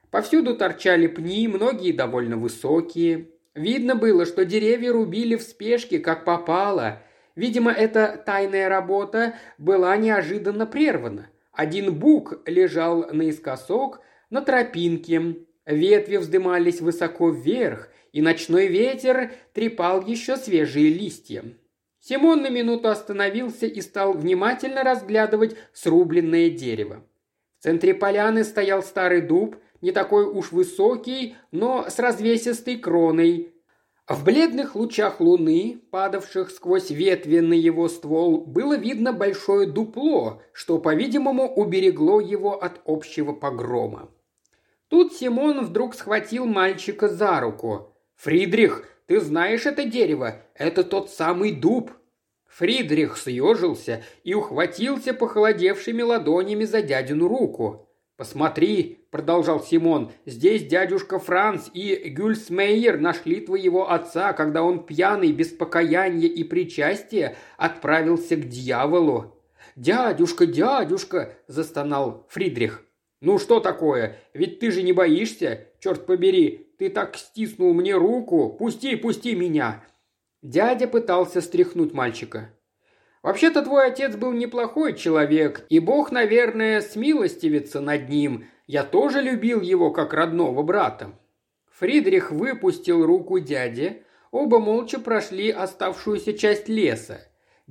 [0.09, 3.27] Повсюду торчали пни, многие довольно высокие.
[3.53, 7.03] Видно было, что деревья рубили в спешке, как попало.
[7.35, 11.29] Видимо, эта тайная работа была неожиданно прервана.
[11.51, 20.37] Один бук лежал наискосок на тропинке, ветви вздымались высоко вверх, и ночной ветер трепал еще
[20.37, 21.43] свежие листья.
[21.99, 27.03] Симон на минуту остановился и стал внимательно разглядывать срубленное дерево.
[27.59, 33.53] В центре поляны стоял старый дуб, не такой уж высокий, но с развесистой кроной,
[34.11, 40.79] в бледных лучах луны, падавших сквозь ветви на его ствол, было видно большое дупло, что,
[40.79, 44.09] по-видимому, уберегло его от общего погрома.
[44.91, 47.95] Тут Симон вдруг схватил мальчика за руку.
[48.17, 50.43] «Фридрих, ты знаешь это дерево?
[50.53, 51.91] Это тот самый дуб».
[52.49, 57.87] Фридрих съежился и ухватился похолодевшими ладонями за дядину руку.
[58.17, 65.47] «Посмотри»,– продолжал Симон,– «здесь дядюшка Франц и Гюльсмейер нашли твоего отца, когда он пьяный, без
[65.47, 69.37] покаяния и причастия отправился к дьяволу».
[69.77, 72.83] «Дядюшка, дядюшка!»– застонал Фридрих.
[73.21, 74.17] «Ну что такое?
[74.33, 75.67] Ведь ты же не боишься?
[75.79, 78.49] Черт побери, ты так стиснул мне руку!
[78.49, 79.85] Пусти, пусти меня!»
[80.41, 82.49] Дядя пытался стряхнуть мальчика.
[83.21, 88.45] «Вообще-то твой отец был неплохой человек, и Бог, наверное, смилостивится над ним.
[88.65, 91.11] Я тоже любил его как родного брата».
[91.69, 97.21] Фридрих выпустил руку дяди, оба молча прошли оставшуюся часть леса.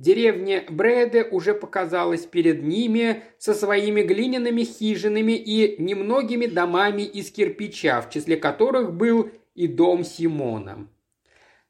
[0.01, 8.01] Деревня Брэде уже показалась перед ними со своими глиняными хижинами и немногими домами из кирпича,
[8.01, 10.87] в числе которых был и дом Симона.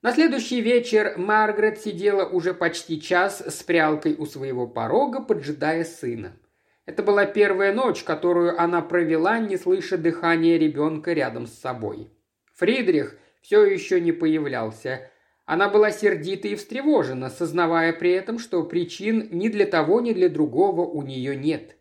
[0.02, 6.32] На следующий вечер Маргарет сидела уже почти час с прялкой у своего порога, поджидая сына.
[6.86, 12.10] Это была первая ночь, которую она провела, не слыша дыхания ребенка рядом с собой.
[12.54, 15.11] Фридрих все еще не появлялся,
[15.52, 20.30] она была сердита и встревожена, сознавая при этом, что причин ни для того, ни для
[20.30, 21.76] другого у нее нет.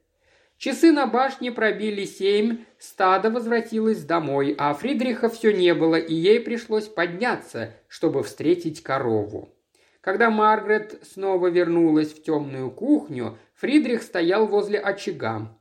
[0.58, 6.40] Часы на башне пробили семь, стадо возвратилось домой, а Фридриха все не было, и ей
[6.40, 9.54] пришлось подняться, чтобы встретить корову.
[10.00, 15.56] Когда Маргарет снова вернулась в темную кухню, Фридрих стоял возле очага.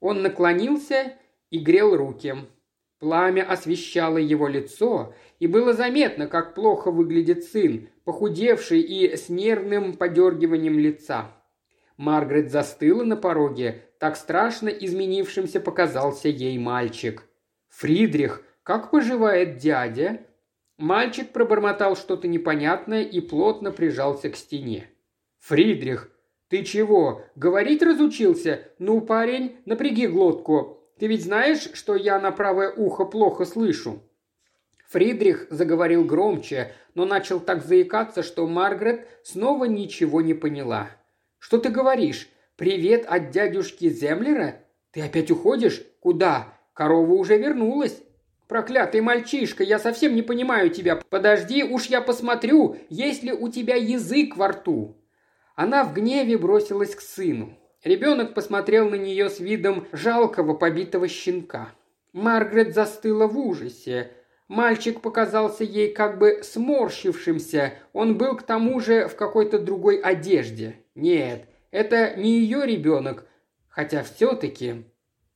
[0.00, 1.12] Он наклонился
[1.50, 2.34] и грел руки.
[2.98, 9.94] Пламя освещало его лицо, и было заметно, как плохо выглядит сын, похудевший и с нервным
[9.94, 11.32] подергиванием лица.
[11.96, 17.24] Маргарет застыла на пороге, так страшно изменившимся показался ей мальчик.
[17.70, 20.20] «Фридрих, как поживает дядя?»
[20.78, 24.90] Мальчик пробормотал что-то непонятное и плотно прижался к стене.
[25.40, 26.08] «Фридрих,
[26.50, 28.68] ты чего, говорить разучился?
[28.78, 30.78] Ну, парень, напряги глотку.
[31.00, 34.04] Ты ведь знаешь, что я на правое ухо плохо слышу?»
[34.92, 40.90] Фридрих заговорил громче, но начал так заикаться, что Маргарет снова ничего не поняла.
[41.38, 42.28] «Что ты говоришь?
[42.56, 44.56] Привет от дядюшки Землера?
[44.90, 45.82] Ты опять уходишь?
[46.00, 46.58] Куда?
[46.74, 48.02] Корова уже вернулась».
[48.48, 51.00] «Проклятый мальчишка, я совсем не понимаю тебя.
[51.08, 54.98] Подожди, уж я посмотрю, есть ли у тебя язык во рту».
[55.56, 57.56] Она в гневе бросилась к сыну.
[57.82, 61.70] Ребенок посмотрел на нее с видом жалкого побитого щенка.
[62.12, 64.12] Маргарет застыла в ужасе.
[64.52, 70.76] Мальчик показался ей как бы сморщившимся, он был к тому же в какой-то другой одежде.
[70.94, 73.26] Нет, это не ее ребенок,
[73.70, 74.84] хотя все-таки...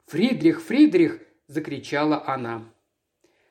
[0.05, 2.65] «Фридрих, Фридрих!»– закричала она.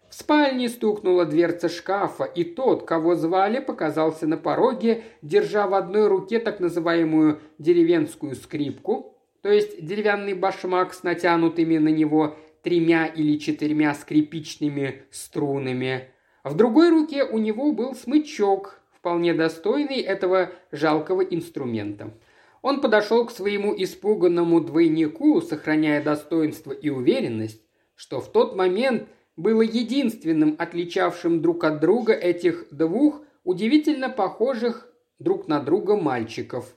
[0.07, 6.07] В спальне стукнула дверца шкафа, и тот, кого звали, показался на пороге, держа в одной
[6.07, 13.37] руке так называемую деревенскую скрипку, то есть деревянный башмак с натянутыми на него тремя или
[13.37, 16.09] четырьмя скрипичными струнами.
[16.43, 22.11] В другой руке у него был смычок, вполне достойный этого жалкого инструмента.
[22.63, 27.61] Он подошел к своему испуганному двойнику, сохраняя достоинство и уверенность,
[27.93, 35.47] что в тот момент было единственным отличавшим друг от друга этих двух удивительно похожих друг
[35.47, 36.75] на друга мальчиков.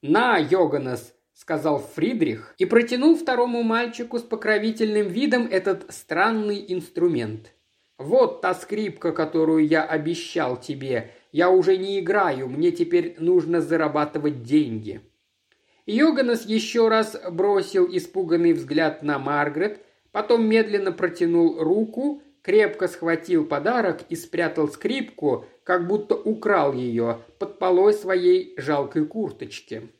[0.00, 7.52] «На, Йоганес!» Сказал Фридрих и протянул второму мальчику с покровительным видом этот странный инструмент.
[7.98, 11.10] «Вот та скрипка, которую я обещал тебе.
[11.32, 15.02] Я уже не играю, мне теперь нужно зарабатывать деньги».
[15.84, 24.00] Йоганес еще раз бросил испуганный взгляд на Маргарет, потом медленно протянул руку, крепко схватил подарок
[24.08, 29.90] и спрятал скрипку, как будто украл ее под полой своей жалкой курточки.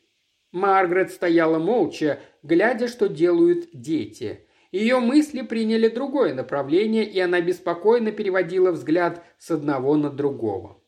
[0.57, 4.47] Маргарет стояла молча, глядя, что делают дети.
[4.73, 10.83] Ее мысли приняли другое направление, и она беспокойно переводила взгляд с одного на другого.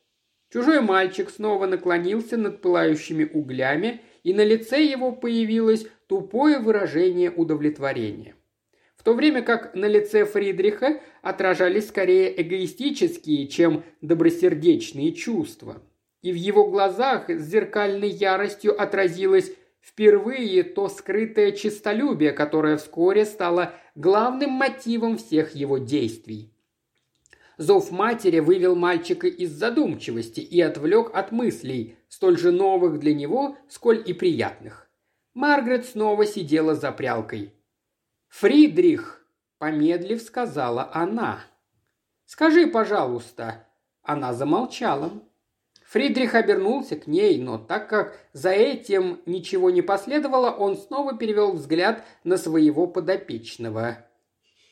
[0.51, 8.37] Чужой мальчик снова наклонился над пылающими углями, и на лице его появилось тупое выражение удовлетворения.
[8.97, 15.83] В то время как на лице Фридриха отражались скорее эгоистические, чем добросердечные чувства.
[16.23, 23.75] И в его глазах с зеркальной яростью отразилось впервые то скрытое честолюбие, которое вскоре стало
[23.95, 26.53] главным мотивом всех его действий.
[27.57, 33.57] Зов матери вывел мальчика из задумчивости и отвлек от мыслей, столь же новых для него,
[33.69, 34.89] сколь и приятных.
[35.35, 37.53] Маргарет снова сидела за прялкой.
[38.29, 39.27] «Фридрих!»–
[39.59, 41.41] помедлив сказала она.
[42.27, 43.67] «Скажи, пожалуйста,
[44.03, 45.11] Она замолчала.
[45.89, 51.53] Фридрих обернулся к ней, но так как за этим ничего не последовало, он снова перевел
[51.53, 54.05] взгляд на своего подопечного.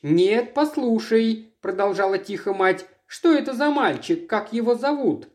[0.03, 5.29] «Нет, послушай»,– продолжала тихо мать,– «что это за мальчик, как его зовут?»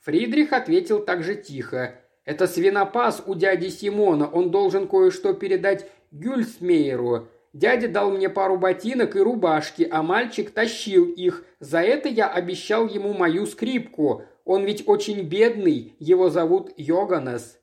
[0.00, 1.94] Фридрих ответил также тихо.
[2.24, 7.28] «Это свинопас у дяди Симона, он должен кое-что передать Гюльсмейеру.
[7.52, 11.44] Дядя дал мне пару ботинок и рубашки, а мальчик тащил их.
[11.60, 14.24] За это я обещал ему мою скрипку.
[14.48, 17.58] Он ведь очень бедный, его зовут Йоганес.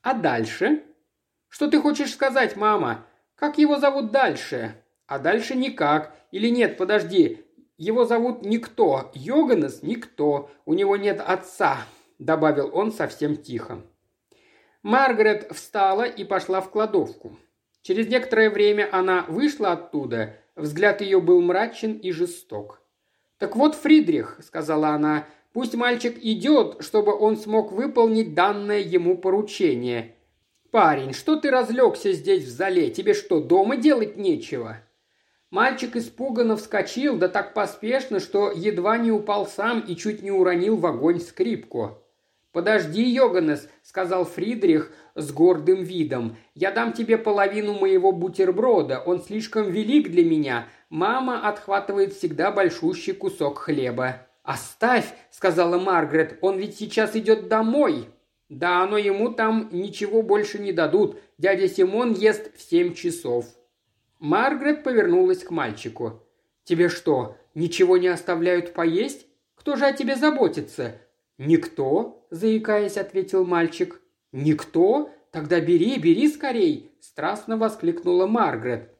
[0.00, 0.82] А дальше?
[1.50, 3.04] Что ты хочешь сказать, мама?
[3.34, 4.74] Как его зовут дальше?
[5.06, 6.16] А дальше никак.
[6.30, 7.44] Или нет, подожди.
[7.76, 9.10] Его зовут Никто.
[9.12, 10.50] Йоганес Никто.
[10.64, 11.76] У него нет отца,
[12.18, 13.82] добавил он совсем тихо.
[14.82, 17.36] Маргарет встала и пошла в кладовку.
[17.82, 20.36] Через некоторое время она вышла оттуда.
[20.56, 22.80] Взгляд ее был мрачен и жесток.
[23.36, 30.14] «Так вот, Фридрих»,— сказала она, Пусть мальчик идет, чтобы он смог выполнить данное ему поручение.
[30.70, 32.90] Парень, что ты разлегся здесь в зале?
[32.90, 34.78] Тебе что, дома делать нечего?»
[35.50, 40.76] Мальчик испуганно вскочил, да так поспешно, что едва не упал сам и чуть не уронил
[40.76, 41.98] в огонь скрипку.
[42.52, 46.36] «Подожди, Йоганнес»,— сказал Фридрих с гордым видом.
[46.54, 49.00] «Я дам тебе половину моего бутерброда.
[49.00, 50.68] Он слишком велик для меня.
[50.88, 54.29] Мама отхватывает всегда большущий кусок хлеба».
[54.50, 56.38] «Оставь!»– сказала Маргарет.
[56.40, 58.08] «Он ведь сейчас идет домой!»
[58.48, 61.20] «Да, но ему там ничего больше не дадут.
[61.38, 63.46] Дядя Симон ест в семь часов».
[64.18, 66.26] Маргарет повернулась к мальчику.
[66.64, 69.28] «Тебе что, ничего не оставляют поесть?
[69.54, 71.00] Кто же о тебе заботится?»
[71.38, 74.00] «Никто»,– заикаясь, ответил мальчик.
[74.32, 75.10] «Никто?
[75.30, 78.90] Тогда бери, бери скорей!»– страстно воскликнула Маргарет.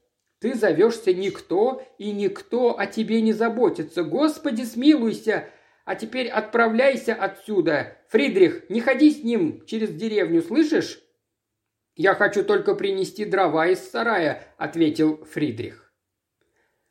[0.41, 4.03] Ты зовешься никто, и никто о тебе не заботится.
[4.03, 5.49] Господи, смилуйся!
[5.85, 7.99] А теперь отправляйся отсюда.
[8.09, 11.03] Фридрих, не ходи с ним через деревню, слышишь?»
[11.95, 15.93] «Я хочу только принести дрова из сарая»,— ответил Фридрих.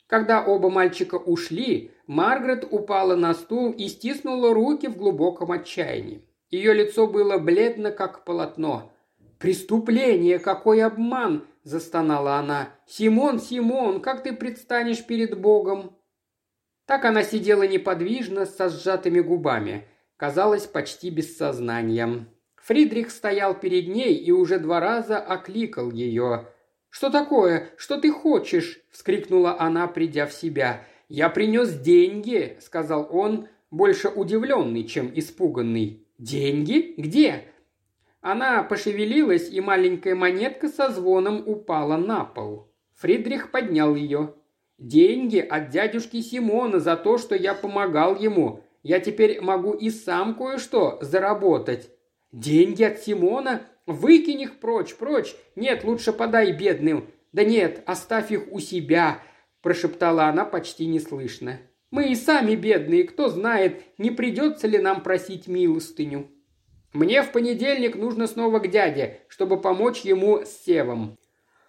[0.05, 6.23] Когда оба мальчика ушли, Маргарет упала на стул и стиснула руки в глубоком отчаянии.
[6.49, 8.91] Ее лицо было бледно, как полотно.
[9.39, 10.37] «Преступление!
[10.37, 12.69] Какой обман!»– застонала она.
[12.85, 15.95] «Симон, Симон, как ты предстанешь перед Богом?»
[16.85, 19.87] Так она сидела неподвижно, со сжатыми губами.
[20.17, 22.25] Казалось, почти без сознания.
[22.55, 26.47] Фридрих стоял перед ней и уже два раза окликал ее.
[26.89, 27.69] «Что такое?
[27.77, 30.83] Что ты хочешь?»– вскрикнула она, придя в себя.
[31.07, 36.07] «Я принес деньги»,– сказал он, больше удивленный, чем испуганный.
[36.17, 36.95] «Деньги?
[36.97, 37.45] Где?
[38.21, 42.71] Она пошевелилась, и маленькая монетка со звоном упала на пол.
[42.95, 44.33] Фридрих поднял ее.
[44.77, 48.63] «Деньги от дядюшки Симона за то, что я помогал ему.
[48.83, 51.89] Я теперь могу и сам кое-что заработать».
[52.31, 53.61] «Деньги от Симона?
[53.85, 55.35] Выкинь их прочь, прочь!
[55.55, 59.21] Нет, лучше подай бедным!» «Да нет, оставь их у себя!»–
[59.61, 61.59] прошептала она почти неслышно.
[61.91, 66.29] «Мы и сами бедные, кто знает, не придется ли нам просить милостыню».
[66.93, 71.17] Мне в понедельник нужно снова к дяде, чтобы помочь ему с севом».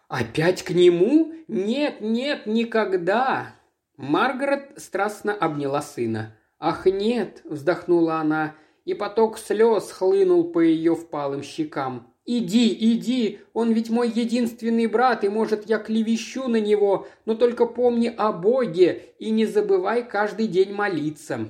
[0.09, 1.33] «Опять к нему?
[1.47, 3.55] Нет, нет, никогда!»
[3.97, 6.37] Маргарет страстно обняла сына.
[6.59, 8.55] «Ах, нет!»– вздохнула она,
[8.85, 12.13] и поток слез хлынул по ее впалым щекам.
[12.27, 13.41] «Иди, иди!
[13.53, 18.33] Он ведь мой единственный брат, и, может, я клевещу на него, но только помни о
[18.33, 21.49] Боге и не забывай каждый день молиться.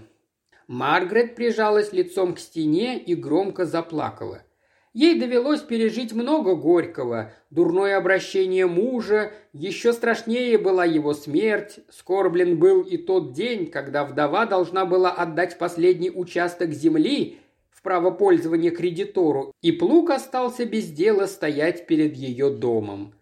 [0.70, 4.44] Маргарет прижалась лицом к стене и громко заплакала.
[4.92, 12.82] Ей довелось пережить много горького, дурное обращение мужа, еще страшнее была его смерть, скорблен был
[12.82, 17.40] и тот день, когда вдова должна была отдать последний участок земли
[17.72, 23.14] в право пользования кредитору, и плуг остался без дела стоять перед ее домом.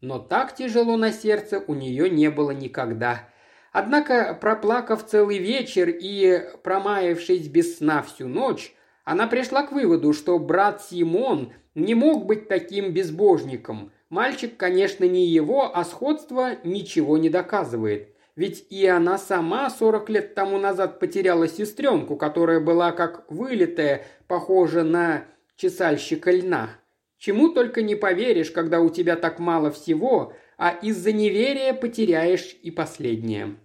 [0.00, 3.28] Но так тяжело на сердце у нее не было никогда–
[3.72, 10.38] Однако, проплакав целый вечер и промаявшись без сна всю ночь, она пришла к выводу, что
[10.38, 13.90] брат Симон не мог быть таким безбожником.
[14.10, 18.14] Мальчик, конечно, не его, а сходство ничего не доказывает.
[18.36, 24.82] Ведь и она сама 40 лет тому назад потеряла сестренку, которая была как вылитая, похожа
[24.82, 25.24] на
[25.56, 26.70] чесальщика льна.
[27.18, 32.70] Чему только не поверишь, когда у тебя так мало всего, а из-за неверия потеряешь и
[32.70, 33.56] последнее.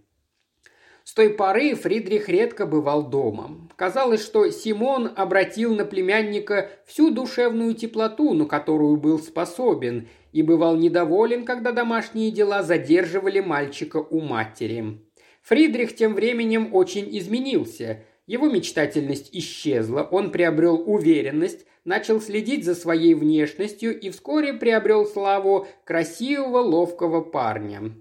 [1.08, 3.70] С той поры Фридрих редко бывал дома.
[3.78, 10.76] Казалось, что Симон обратил на племянника всю душевную теплоту, на которую был способен, и бывал
[10.76, 14.99] недоволен, когда домашние дела задерживали мальчика у матери.
[15.43, 18.03] Фридрих тем временем очень изменился.
[18.26, 25.68] Его мечтательность исчезла, он приобрел уверенность, начал следить за своей внешностью и вскоре приобрел славу
[25.86, 27.93] красивого, ловкого парня.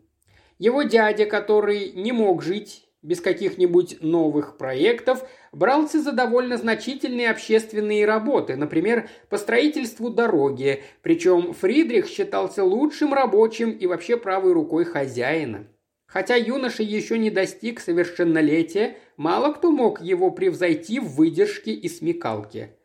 [0.59, 8.05] Его дядя, который не мог жить без каких-нибудь новых проектов, брался за довольно значительные общественные
[8.05, 15.69] работы, например, по строительству дороги, причем Фридрих считался лучшим рабочим и вообще правой рукой хозяина.
[16.07, 22.76] Хотя юноша еще не достиг совершеннолетия, мало кто мог его превзойти в выдержке и смекалке.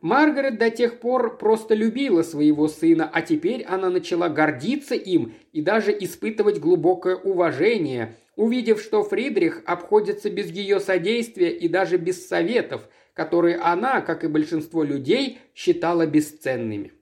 [0.00, 5.60] Маргарет до тех пор просто любила своего сына, а теперь она начала гордиться им и
[5.60, 12.88] даже испытывать глубокое уважение, увидев, что Фридрих обходится без ее содействия и даже без советов,
[13.12, 16.92] которые она, как и большинство людей, считала бесценными.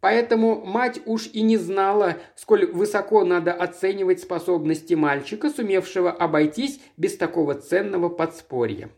[0.00, 7.16] Поэтому мать уж и не знала, сколь высоко надо оценивать способности мальчика, сумевшего обойтись без
[7.16, 8.90] такого ценного подспорья.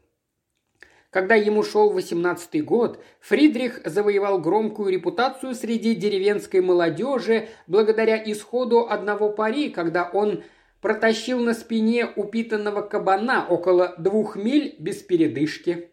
[1.16, 9.30] Когда ему шел восемнадцатый год, Фридрих завоевал громкую репутацию среди деревенской молодежи благодаря исходу одного
[9.30, 10.44] пари, когда он
[10.82, 15.88] протащил на спине упитанного кабана около двух миль без передышки.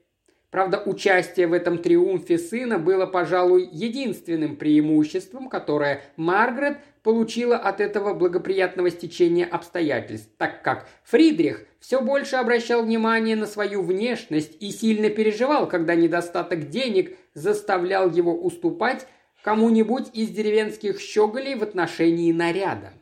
[0.52, 8.14] Правда, участие в этом триумфе сына было, пожалуй, единственным преимуществом, которое Маргарет получила от этого
[8.14, 15.10] благоприятного стечения обстоятельств, так как Фридрих все больше обращал внимание на свою внешность и сильно
[15.10, 19.06] переживал, когда недостаток денег заставлял его уступать
[19.44, 22.94] кому-нибудь из деревенских щеголей в отношении наряда.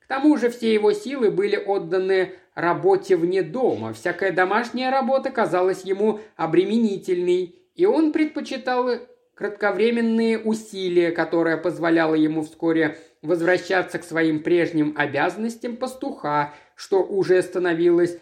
[0.00, 3.92] К тому же все его силы были отданы работе вне дома.
[3.92, 8.98] Всякая домашняя работа казалась ему обременительной, и он предпочитал
[9.36, 18.18] кратковременные усилия, которое позволяло ему вскоре возвращаться к своим прежним обязанностям пастуха, что уже становилось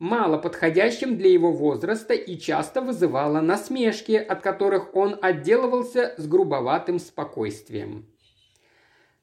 [0.00, 6.98] мало подходящим для его возраста и часто вызывало насмешки, от которых он отделывался с грубоватым
[6.98, 8.06] спокойствием.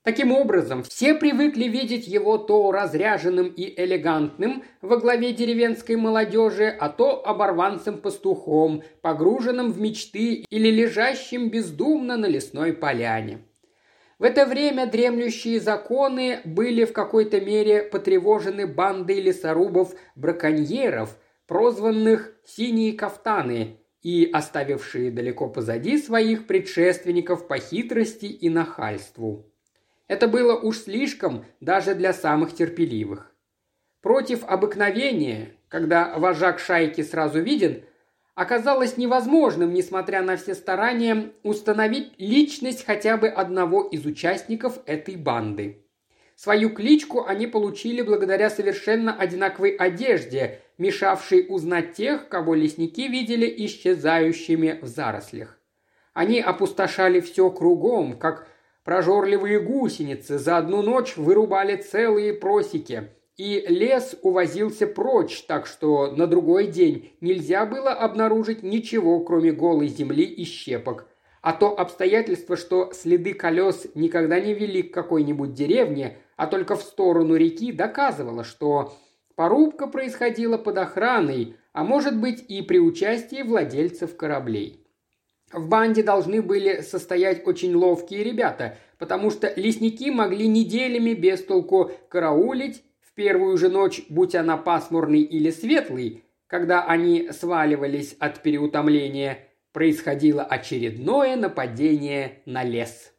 [0.03, 6.87] Таким образом, все привыкли видеть его то разряженным и элегантным во главе деревенской молодежи, а
[6.87, 13.39] то оборванцем-пастухом, погруженным в мечты или лежащим бездумно на лесной поляне.
[14.19, 23.79] В это время дремлющие законы были в какой-то мере потревожены бандой лесорубов-браконьеров, прозванных «синие кафтаны»,
[24.01, 29.51] и оставившие далеко позади своих предшественников по хитрости и нахальству.
[30.07, 33.35] Это было уж слишком даже для самых терпеливых.
[34.01, 37.83] Против обыкновения, когда вожак шайки сразу виден,
[38.37, 45.83] оказалось невозможным, несмотря на все старания, установить личность хотя бы одного из участников этой банды.
[46.35, 54.77] Свою кличку они получили благодаря совершенно одинаковой одежде, мешавшей узнать тех, кого лесники видели исчезающими
[54.83, 55.57] в зарослях.
[56.13, 58.47] Они опустошали все кругом, как
[58.87, 66.25] Прожорливые гусеницы за одну ночь вырубали целые просеки, и лес увозился прочь, так что на
[66.25, 71.07] другой день нельзя было обнаружить ничего, кроме голой земли и щепок.
[71.41, 76.81] А то обстоятельство, что следы колес никогда не вели к какой-нибудь деревне, а только в
[76.81, 78.93] сторону реки, доказывало, что
[79.35, 84.83] порубка происходила под охраной, а может быть и при участии владельцев кораблей.
[85.53, 91.91] В банде должны были состоять очень ловкие ребята, потому что лесники могли неделями без толку
[92.09, 92.83] караулить
[93.17, 101.35] первую же ночь, будь она пасмурной или светлой, когда они сваливались от переутомления, происходило очередное
[101.35, 103.11] нападение на лес.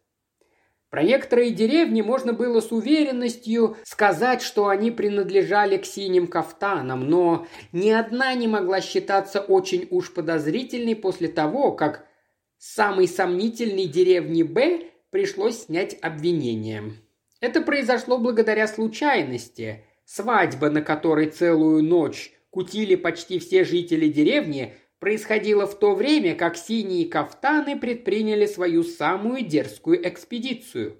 [0.88, 7.46] Про некоторые деревни можно было с уверенностью сказать, что они принадлежали к синим кафтанам, но
[7.72, 12.06] ни одна не могла считаться очень уж подозрительной после того, как
[12.56, 16.94] самой сомнительной деревни Б пришлось снять обвинение.
[17.40, 19.84] Это произошло благодаря случайности.
[20.10, 26.56] Свадьба, на которой целую ночь кутили почти все жители деревни, происходила в то время, как
[26.56, 30.96] синие кафтаны предприняли свою самую дерзкую экспедицию.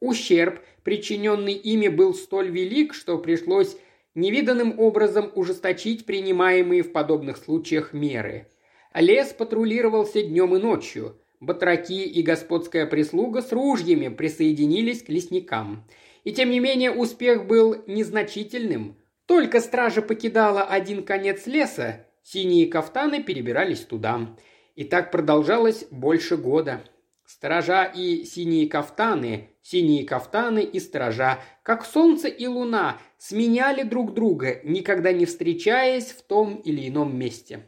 [0.00, 3.74] Ущерб, причиненный ими, был столь велик, что пришлось
[4.14, 8.48] невиданным образом ужесточить принимаемые в подобных случаях меры.
[8.94, 11.18] Лес патрулировался днем и ночью.
[11.40, 15.86] Батраки и господская прислуга с ружьями присоединились к лесникам.
[16.24, 18.96] И тем не менее успех был незначительным.
[19.26, 24.36] Только стража покидала один конец леса, синие кафтаны перебирались туда.
[24.74, 26.82] И так продолжалось больше года.
[27.24, 34.60] Сторожа и синие кафтаны, синие кафтаны и сторожа, как солнце и луна, сменяли друг друга,
[34.64, 37.66] никогда не встречаясь в том или ином месте.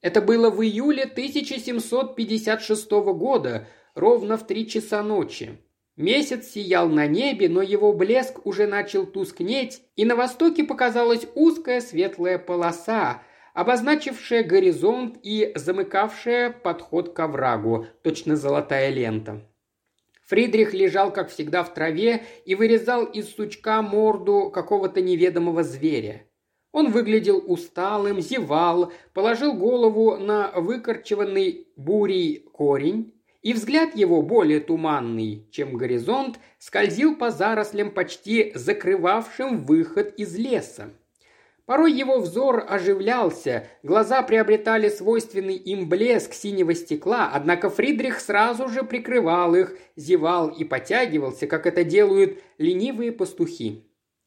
[0.00, 5.58] Это было в июле 1756 года, ровно в три часа ночи.
[6.00, 11.82] Месяц сиял на небе, но его блеск уже начал тускнеть, и на востоке показалась узкая
[11.82, 13.22] светлая полоса,
[13.52, 19.46] обозначившая горизонт и замыкавшая подход к оврагу, точно золотая лента.
[20.26, 26.26] Фридрих лежал, как всегда, в траве и вырезал из сучка морду какого-то неведомого зверя.
[26.72, 35.46] Он выглядел усталым, зевал, положил голову на выкорчеванный бурей корень, и взгляд его, более туманный,
[35.50, 40.90] чем горизонт, скользил по зарослям, почти закрывавшим выход из леса.
[41.64, 48.82] Порой его взор оживлялся, глаза приобретали свойственный им блеск синего стекла, однако Фридрих сразу же
[48.82, 53.86] прикрывал их, зевал и потягивался, как это делают ленивые пастухи.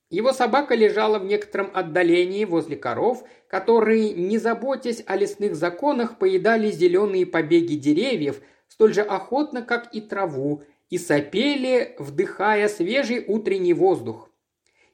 [0.10, 6.72] Его собака лежала в некотором отдалении возле коров, которые, не заботясь о лесных законах, поедали
[6.72, 8.40] зеленые побеги деревьев
[8.74, 14.32] столь же охотно, как и траву, и сопели, вдыхая свежий утренний воздух.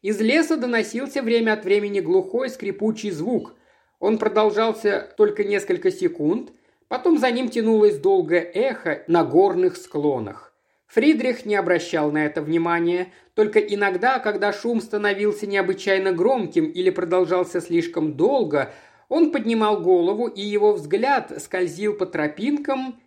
[0.02, 3.56] Из леса доносился время от времени глухой скрипучий звук.
[4.00, 6.52] Он продолжался только несколько секунд,
[6.90, 10.54] потом за ним тянулось долгое эхо на горных склонах.
[10.88, 17.62] Фридрих не обращал на это внимания, только иногда, когда шум становился необычайно громким или продолжался
[17.62, 18.74] слишком долго,
[19.08, 23.00] он поднимал голову, и его взгляд скользил по тропинкам,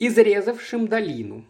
[0.00, 1.44] изрезавшим долину.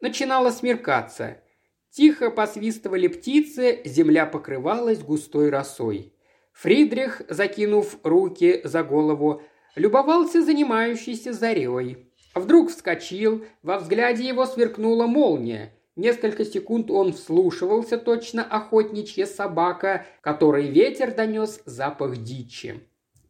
[0.00, 1.42] Начинало смеркаться.
[1.90, 6.14] Тихо посвистывали птицы, земля покрывалась густой росой.
[6.52, 9.42] Фридрих, закинув руки за голову,
[9.74, 12.08] любовался занимающейся зарей.
[12.34, 15.72] Вдруг вскочил, во взгляде его сверкнула молния.
[15.96, 22.80] Несколько секунд он вслушивался, точно охотничья собака, которой ветер донес запах дичи.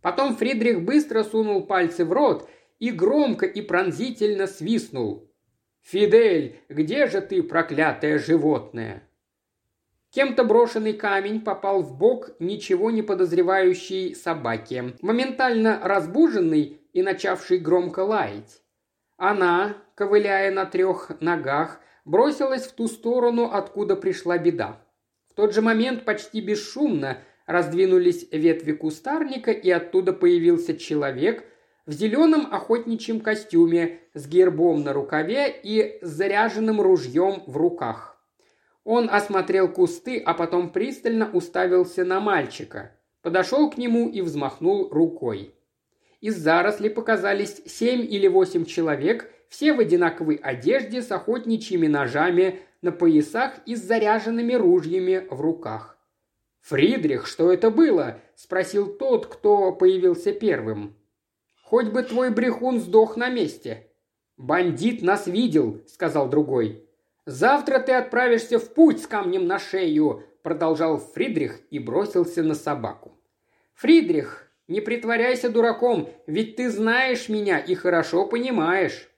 [0.03, 2.49] Потом Фридрих быстро сунул пальцы в рот
[2.79, 5.31] и громко и пронзительно свистнул.
[5.83, 9.03] «Фидель, где же ты, проклятое животное?»
[10.11, 18.01] Кем-то брошенный камень попал в бок ничего не подозревающей собаке, моментально разбуженный и начавший громко
[18.01, 18.63] лаять.
[19.19, 24.81] Она, ковыляя на трех ногах, бросилась в ту сторону, откуда пришла беда.
[25.31, 31.45] В тот же момент почти бесшумно раздвинулись ветви кустарника, и оттуда появился человек–
[31.89, 38.23] в зеленом охотничьем костюме с гербом на рукаве и с заряженным ружьем в руках.
[38.85, 45.55] Он осмотрел кусты, а потом пристально уставился на мальчика, подошел к нему и взмахнул рукой.
[46.21, 52.93] Из зарослей показались семь или восемь человек, все в одинаковой одежде с охотничьими ножами на
[52.93, 55.97] поясах и с заряженными ружьями в руках.
[56.61, 60.98] «Фридрих, что это было?»– спросил тот, кто появился первым.
[61.69, 63.89] Хоть бы твой брехун сдох на месте».
[64.39, 66.89] «Бандит нас видел»,— сказал другой.
[67.27, 73.13] «Завтра ты отправишься в путь с камнем на шею»,— продолжал Фридрих и бросился на собаку.
[73.75, 79.11] «Фридрих, не притворяйся дураком, ведь ты знаешь меня и хорошо понимаешь».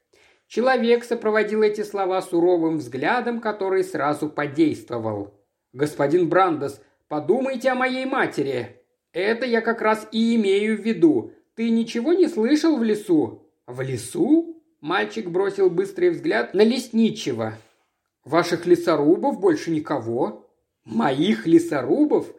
[0.49, 5.39] Человек сопроводил эти слова суровым взглядом, который сразу подействовал.
[5.73, 8.83] «Господин Брандос, подумайте о моей матери.
[9.13, 11.33] Это я как раз и имею в виду.
[11.61, 17.53] Ты ничего не слышал в лесу?» «В лесу?» Мальчик бросил быстрый взгляд на лесничего.
[18.25, 20.51] «Ваших лесорубов больше никого?»
[20.87, 22.35] «Моих лесорубов?»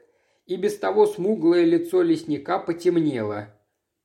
[0.48, 3.50] И без того смуглое лицо лесника потемнело.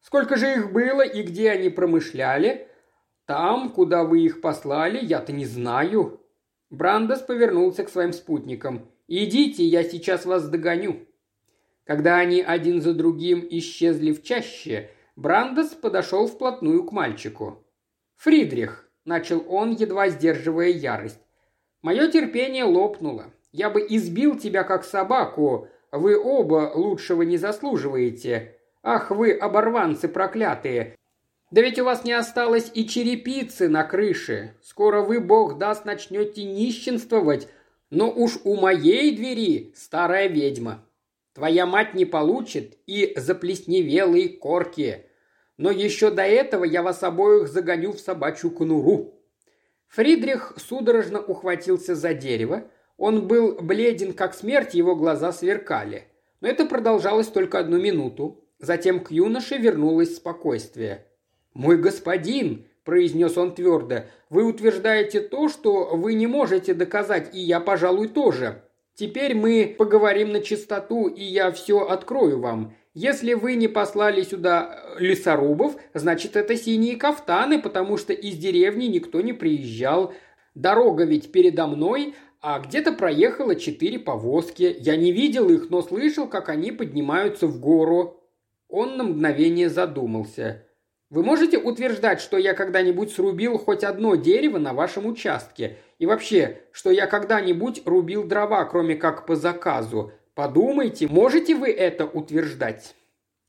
[0.01, 2.69] «Сколько же их было и где они промышляли?»
[3.25, 6.21] «Там, куда вы их послали, я-то не знаю».
[6.69, 8.91] Брандос повернулся к своим спутникам.
[9.09, 11.07] «Идите, я сейчас вас догоню».
[11.85, 17.67] Когда они один за другим исчезли в чаще, Брандес подошел вплотную к мальчику.
[18.17, 21.21] «Фридрих»,– начал он, едва сдерживая ярость,–
[21.83, 23.33] «мое терпение лопнуло.
[23.51, 25.69] Я бы избил тебя как собаку.
[25.91, 28.59] Вы оба лучшего не заслуживаете.
[28.83, 30.97] Ах вы, оборванцы проклятые!
[31.51, 34.55] Да ведь у вас не осталось и черепицы на крыше.
[34.63, 37.49] Скоро вы, бог даст, начнете нищенствовать.
[37.89, 40.85] Но уж у моей двери старая ведьма.
[41.35, 45.06] Твоя мать не получит и заплесневелые корки.
[45.57, 49.15] Но еще до этого я вас обоих загоню в собачью конуру».
[49.89, 52.65] Фридрих судорожно ухватился за дерево.
[52.97, 56.05] Он был бледен, как смерть, его глаза сверкали.
[56.41, 58.45] Но это продолжалось только одну минуту.
[58.59, 61.07] Затем к юноше вернулось спокойствие.
[61.55, 67.61] «Мой господин»,– произнес он твердо,– «вы утверждаете то, что вы не можете доказать, и я,
[67.61, 68.63] пожалуй, тоже.
[68.95, 72.75] Теперь мы поговорим на чистоту, и я все открою вам.
[72.97, 78.87] Если вы не послали сюда э, лесорубов, значит это синие кафтаны, потому что из деревни
[78.87, 80.15] никто не приезжал.
[80.55, 84.75] Дорога ведь передо мной, а где-то проехало четыре повозки.
[84.81, 88.19] Я не видел их, но слышал, как они поднимаются в гору.
[88.67, 90.65] Он на мгновение задумался.
[91.11, 95.77] Вы можете утверждать, что я когда-нибудь срубил хоть одно дерево на вашем участке?
[95.99, 100.13] И вообще, что я когда-нибудь рубил дрова, кроме как по заказу?
[100.37, 102.95] Подумайте, можете вы это утверждать?»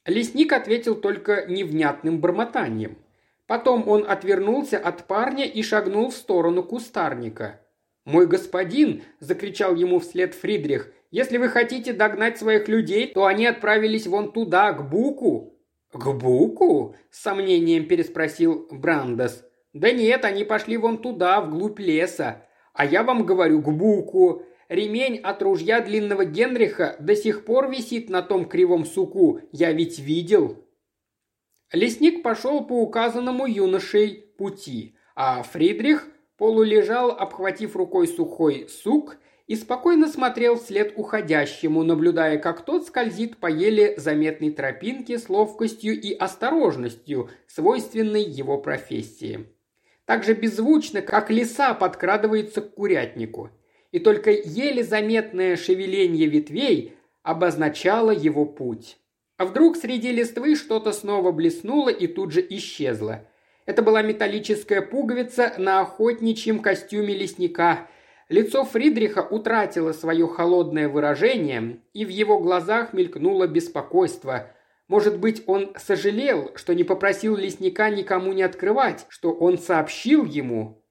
[0.05, 2.97] Лесник ответил только невнятным бормотанием.
[3.45, 7.59] Потом он отвернулся от парня и шагнул в сторону кустарника.
[8.05, 10.89] «Мой господин!»– закричал ему вслед Фридрих.
[11.11, 15.59] «Если вы хотите догнать своих людей, то они отправились вон туда, к Буку».
[15.91, 19.43] «К Буку?»– с сомнением переспросил Брандес.
[19.73, 22.45] «Да нет, они пошли вон туда, вглубь леса.
[22.73, 24.43] А я вам говорю, к Буку.
[24.69, 29.99] Ремень от ружья длинного Генриха до сих пор висит на том кривом суку, я ведь
[29.99, 30.63] видел».
[31.71, 36.07] Лесник пошел по указанному юношей пути, а Фридрих
[36.37, 43.47] полулежал, обхватив рукой сухой сук, и спокойно смотрел вслед уходящему, наблюдая, как тот скользит по
[43.47, 49.47] еле заметной тропинке с ловкостью и осторожностью, свойственной его профессии.
[50.05, 53.49] Так же беззвучно, как лиса подкрадывается к курятнику–
[53.97, 56.93] и только еле заметное шевеление ветвей
[57.23, 58.97] обозначало его путь.
[59.37, 63.27] А вдруг среди листвы что-то снова блеснуло и тут же исчезло.
[63.65, 67.87] Это была металлическая пуговица на охотничьем костюме лесника.
[68.29, 74.51] Лицо Фридриха утратило свое холодное выражение, и в его глазах мелькнуло беспокойство.
[74.87, 80.83] Может быть, он сожалел, что не попросил лесника никому не открывать, что он сообщил ему,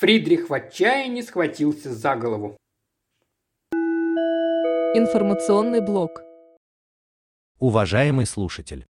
[0.00, 2.56] Фридрих в отчаянии схватился за голову.
[4.94, 6.22] Информационный блок.
[7.58, 8.86] Уважаемый слушатель,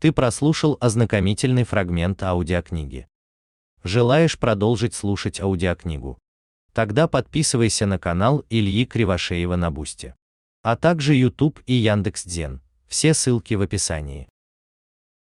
[0.00, 3.06] ты прослушал ознакомительный фрагмент аудиокниги.
[3.84, 6.18] Желаешь продолжить слушать аудиокнигу?
[6.72, 10.16] Тогда подписывайся на канал Ильи Кривошеева на Бусте,
[10.62, 12.60] а также YouTube и Яндекс.Дзен.
[12.88, 14.28] Все ссылки в описании.